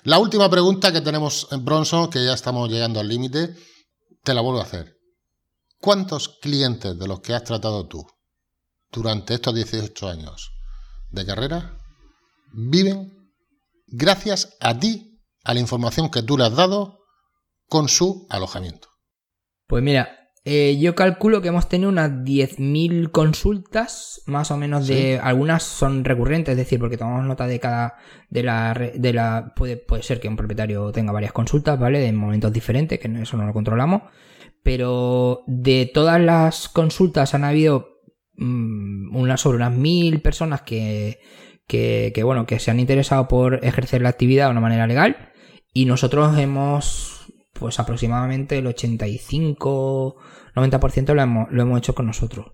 La 0.04 0.19
última 0.19 0.50
pregunta 0.50 0.91
que 0.91 1.02
tenemos 1.02 1.47
en 1.52 1.63
Bronson, 1.65 2.10
que 2.10 2.23
ya 2.23 2.34
estamos 2.34 2.69
llegando 2.69 3.00
al 3.00 3.08
límite, 3.08 3.56
te 4.23 4.34
la 4.34 4.41
vuelvo 4.41 4.60
a 4.60 4.63
hacer. 4.63 4.95
¿Cuántos 5.80 6.30
clientes 6.30 6.97
de 6.97 7.08
los 7.08 7.19
que 7.19 7.34
has 7.34 7.43
tratado 7.43 7.88
tú 7.88 8.08
durante 8.91 9.36
estos 9.36 9.54
18 9.54 10.08
años 10.08 10.52
de 11.12 11.26
carrera 11.26 11.78
viven 12.54 13.32
gracias 13.88 14.56
a 14.60 14.78
ti, 14.80 15.21
a 15.43 15.54
la 15.54 15.60
información 15.60 16.10
que 16.10 16.23
tú 16.23 16.38
le 16.38 16.45
has 16.45 16.56
dado 16.56 16.97
con 17.67 17.89
su 17.89 18.27
alojamiento. 18.30 18.89
Pues 19.67 19.84
mira, 19.84 20.17
eh, 20.49 20.77
yo 20.80 20.95
calculo 20.95 21.41
que 21.41 21.49
hemos 21.49 21.67
tenido 21.67 21.89
unas 21.89 22.10
10.000 22.10 23.12
consultas, 23.12 24.21
más 24.27 24.49
o 24.49 24.56
menos 24.56 24.88
de... 24.88 25.19
Algunas 25.21 25.63
son 25.63 26.06
recurrentes, 26.06 26.53
es 26.53 26.58
decir, 26.58 26.80
porque 26.80 26.95
tomamos 26.95 27.25
nota 27.25 27.47
de 27.47 27.60
cada... 27.60 27.95
De 28.30 28.43
la... 28.43 28.73
De 28.95 29.12
la 29.12 29.51
puede, 29.58 29.75
puede 29.75 30.03
ser 30.03 30.21
que 30.21 30.30
un 30.30 30.38
propietario 30.38 30.93
tenga 30.93 31.12
varias 31.12 31.34
consultas, 31.34 31.77
¿vale? 31.77 32.08
En 32.08 32.15
momentos 32.15 32.53
diferentes, 32.53 32.97
que 32.97 33.12
eso 33.21 33.36
no 33.36 33.45
lo 33.45 33.51
controlamos. 33.51 34.03
Pero 34.63 35.43
de 35.47 35.91
todas 35.93 36.21
las 36.21 36.69
consultas 36.69 37.34
han 37.34 37.43
habido 37.43 37.99
mm, 38.38 39.17
unas 39.17 39.41
sobre 39.41 39.58
unas 39.58 39.73
mil 39.73 40.21
personas 40.21 40.62
que, 40.62 41.19
que, 41.67 42.13
que, 42.15 42.23
bueno, 42.23 42.45
que 42.45 42.60
se 42.60 42.71
han 42.71 42.80
interesado 42.80 43.27
por 43.27 43.65
ejercer 43.65 44.01
la 44.01 44.08
actividad 44.08 44.45
de 44.45 44.51
una 44.51 44.62
manera 44.62 44.88
legal. 44.88 45.34
Y 45.73 45.84
nosotros 45.84 46.38
hemos 46.38 47.16
pues 47.60 47.80
aproximadamente 47.80 48.58
el 48.58 48.67
85-90% 48.67 51.13
lo 51.13 51.22
hemos, 51.22 51.48
lo 51.52 51.62
hemos 51.62 51.78
hecho 51.80 51.96
con 51.96 52.08
nosotros. 52.08 52.48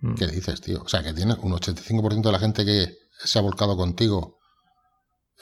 Mm. 0.00 0.14
¿Qué 0.14 0.26
dices, 0.26 0.60
tío? 0.60 0.82
O 0.82 0.88
sea, 0.88 1.02
que 1.02 1.12
tienes 1.12 1.38
un 1.38 1.52
85% 1.52 2.22
de 2.22 2.32
la 2.32 2.38
gente 2.38 2.64
que 2.64 2.96
se 3.24 3.38
ha 3.38 3.42
volcado 3.42 3.76
contigo 3.76 4.38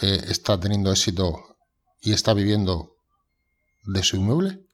eh, 0.00 0.20
está 0.28 0.58
teniendo 0.58 0.90
éxito 0.90 1.56
y 2.00 2.12
está 2.12 2.34
viviendo 2.34 2.96
de 3.84 4.02
su 4.02 4.16
inmueble. 4.16 4.66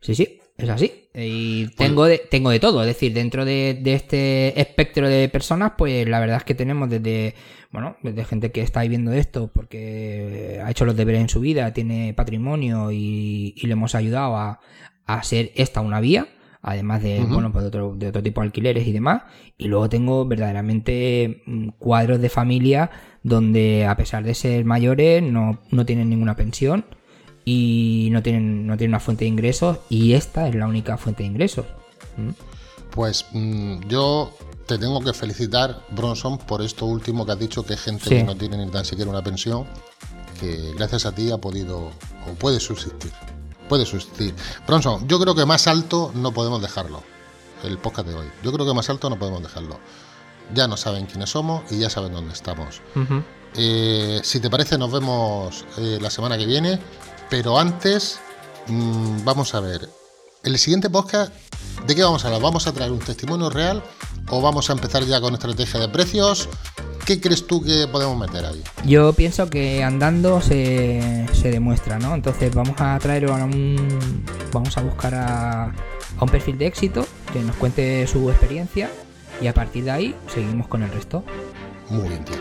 Sí, 0.00 0.14
sí, 0.14 0.40
es 0.56 0.68
así. 0.68 1.05
Y 1.18 1.64
pues 1.64 1.76
tengo 1.76 2.04
de, 2.04 2.18
tengo 2.18 2.50
de 2.50 2.60
todo. 2.60 2.82
Es 2.82 2.86
decir, 2.86 3.14
dentro 3.14 3.44
de, 3.44 3.78
de, 3.80 3.94
este 3.94 4.60
espectro 4.60 5.08
de 5.08 5.28
personas, 5.30 5.72
pues 5.78 6.06
la 6.06 6.20
verdad 6.20 6.36
es 6.36 6.44
que 6.44 6.54
tenemos 6.54 6.90
desde 6.90 7.34
bueno, 7.76 7.96
de 8.02 8.24
gente 8.24 8.52
que 8.52 8.62
está 8.62 8.82
viviendo 8.82 9.12
esto 9.12 9.50
porque 9.52 10.60
ha 10.64 10.70
hecho 10.70 10.84
los 10.84 10.96
deberes 10.96 11.20
en 11.20 11.28
su 11.28 11.40
vida, 11.40 11.72
tiene 11.72 12.14
patrimonio 12.14 12.90
y, 12.90 13.54
le 13.62 13.72
hemos 13.72 13.94
ayudado 13.94 14.36
a, 14.36 14.60
a 15.04 15.22
ser 15.22 15.52
esta 15.56 15.80
una 15.80 16.00
vía, 16.00 16.26
además 16.62 17.02
de, 17.02 17.20
bueno, 17.20 17.52
pues 17.52 17.64
de 17.64 17.68
otro, 17.68 17.94
de 17.94 18.08
otro 18.08 18.22
tipo 18.22 18.40
de 18.40 18.46
alquileres 18.46 18.86
y 18.86 18.92
demás. 18.92 19.24
Y 19.58 19.68
luego 19.68 19.88
tengo 19.88 20.26
verdaderamente 20.26 21.42
mm, 21.44 21.68
cuadros 21.78 22.20
de 22.20 22.28
familia 22.28 22.90
donde 23.22 23.84
a 23.86 23.96
pesar 23.96 24.24
de 24.24 24.34
ser 24.34 24.64
mayores 24.64 25.22
no, 25.22 25.60
no 25.70 25.84
tienen 25.84 26.08
ninguna 26.08 26.34
pensión 26.36 26.86
y 27.48 28.08
no 28.10 28.22
tienen, 28.22 28.66
no 28.66 28.76
tienen 28.76 28.90
una 28.90 29.00
fuente 29.00 29.24
de 29.24 29.28
ingresos 29.28 29.78
y 29.88 30.14
esta 30.14 30.48
es 30.48 30.54
la 30.54 30.66
única 30.66 30.98
fuente 30.98 31.22
de 31.22 31.28
ingresos. 31.28 31.64
¿Mm? 32.16 32.30
Pues 32.90 33.24
mm, 33.32 33.86
yo 33.88 34.36
te 34.66 34.78
tengo 34.78 35.00
que 35.00 35.12
felicitar, 35.12 35.80
Bronson, 35.90 36.38
por 36.38 36.60
esto 36.60 36.86
último 36.86 37.24
que 37.24 37.32
has 37.32 37.38
dicho, 37.38 37.64
que 37.64 37.76
gente 37.76 38.08
que 38.08 38.24
no 38.24 38.36
tiene 38.36 38.58
ni 38.58 38.70
tan 38.70 38.84
siquiera 38.84 39.10
una 39.10 39.22
pensión, 39.22 39.64
que 40.40 40.72
gracias 40.76 41.06
a 41.06 41.14
ti 41.14 41.30
ha 41.30 41.38
podido 41.38 41.78
o 42.28 42.34
puede 42.38 42.58
subsistir. 42.58 43.12
Puede 43.68 43.86
subsistir. 43.86 44.34
Bronson, 44.66 45.06
yo 45.06 45.20
creo 45.20 45.34
que 45.36 45.46
más 45.46 45.68
alto 45.68 46.10
no 46.14 46.32
podemos 46.32 46.60
dejarlo. 46.60 47.02
El 47.62 47.78
podcast 47.78 48.08
de 48.08 48.14
hoy. 48.14 48.26
Yo 48.42 48.52
creo 48.52 48.66
que 48.66 48.74
más 48.74 48.90
alto 48.90 49.08
no 49.08 49.18
podemos 49.18 49.42
dejarlo. 49.42 49.78
Ya 50.52 50.66
no 50.66 50.76
saben 50.76 51.06
quiénes 51.06 51.30
somos 51.30 51.62
y 51.70 51.78
ya 51.78 51.90
saben 51.90 52.12
dónde 52.12 52.32
estamos. 52.32 52.80
Eh, 53.54 54.20
si 54.22 54.40
te 54.40 54.50
parece, 54.50 54.78
nos 54.78 54.92
vemos 54.92 55.64
eh, 55.78 55.98
la 56.00 56.10
semana 56.10 56.36
que 56.36 56.46
viene. 56.46 56.78
Pero 57.30 57.58
antes, 57.58 58.18
mm, 58.68 59.24
vamos 59.24 59.54
a 59.54 59.60
ver. 59.60 59.88
En 60.44 60.52
el 60.52 60.58
siguiente 60.58 60.88
podcast, 60.90 61.32
¿de 61.86 61.94
qué 61.94 62.02
vamos 62.04 62.24
a 62.24 62.28
hablar? 62.28 62.42
¿Vamos 62.42 62.66
a 62.66 62.72
traer 62.72 62.92
un 62.92 63.00
testimonio 63.00 63.50
real 63.50 63.82
o 64.28 64.40
vamos 64.40 64.70
a 64.70 64.74
empezar 64.74 65.02
ya 65.04 65.20
con 65.20 65.34
estrategia 65.34 65.80
de 65.80 65.88
precios? 65.88 66.48
¿Qué 67.04 67.20
crees 67.20 67.46
tú 67.46 67.62
que 67.62 67.86
podemos 67.88 68.16
meter 68.18 68.44
ahí? 68.44 68.62
Yo 68.84 69.12
pienso 69.12 69.48
que 69.48 69.82
andando 69.82 70.40
se, 70.40 71.26
se 71.32 71.50
demuestra, 71.50 71.98
¿no? 71.98 72.14
Entonces 72.14 72.54
vamos 72.54 72.80
a 72.80 72.98
traer 72.98 73.26
a 73.30 73.44
un. 73.44 74.24
Vamos 74.52 74.76
a 74.76 74.82
buscar 74.82 75.14
a, 75.14 75.64
a 75.64 75.72
un 76.20 76.28
perfil 76.28 76.58
de 76.58 76.66
éxito 76.66 77.06
que 77.32 77.40
nos 77.40 77.56
cuente 77.56 78.06
su 78.06 78.28
experiencia 78.30 78.90
y 79.40 79.48
a 79.48 79.54
partir 79.54 79.84
de 79.84 79.90
ahí 79.90 80.14
seguimos 80.32 80.66
con 80.68 80.82
el 80.82 80.90
resto. 80.90 81.24
Muy 81.90 82.08
bien, 82.08 82.24
tío. 82.24 82.36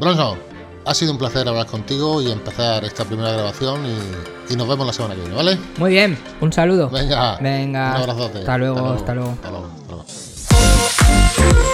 Bronson, 0.00 0.38
ha 0.86 0.92
sido 0.94 1.12
un 1.12 1.18
placer 1.18 1.48
hablar 1.48 1.66
contigo 1.66 2.20
y 2.20 2.30
empezar 2.30 2.84
esta 2.84 3.04
primera 3.04 3.32
grabación 3.32 3.80
y, 3.86 4.54
nos 4.54 4.68
vemos 4.68 4.86
la 4.86 4.92
semana 4.92 5.14
que 5.14 5.20
viene, 5.20 5.34
¿vale? 5.34 5.58
Muy 5.78 5.92
bien, 5.92 6.18
un 6.40 6.52
saludo. 6.52 6.90
Venga. 6.90 7.38
Venga. 7.40 7.90
Un 7.96 8.02
abrazote. 8.02 8.38
Hasta 8.40 8.58
luego, 8.58 8.90
hasta 8.92 9.14
luego. 9.14 9.30
Hasta 9.30 9.50
luego. 9.50 9.66
Hasta 9.66 9.90
luego, 9.90 10.04
hasta 10.04 11.42
luego. 11.42 11.73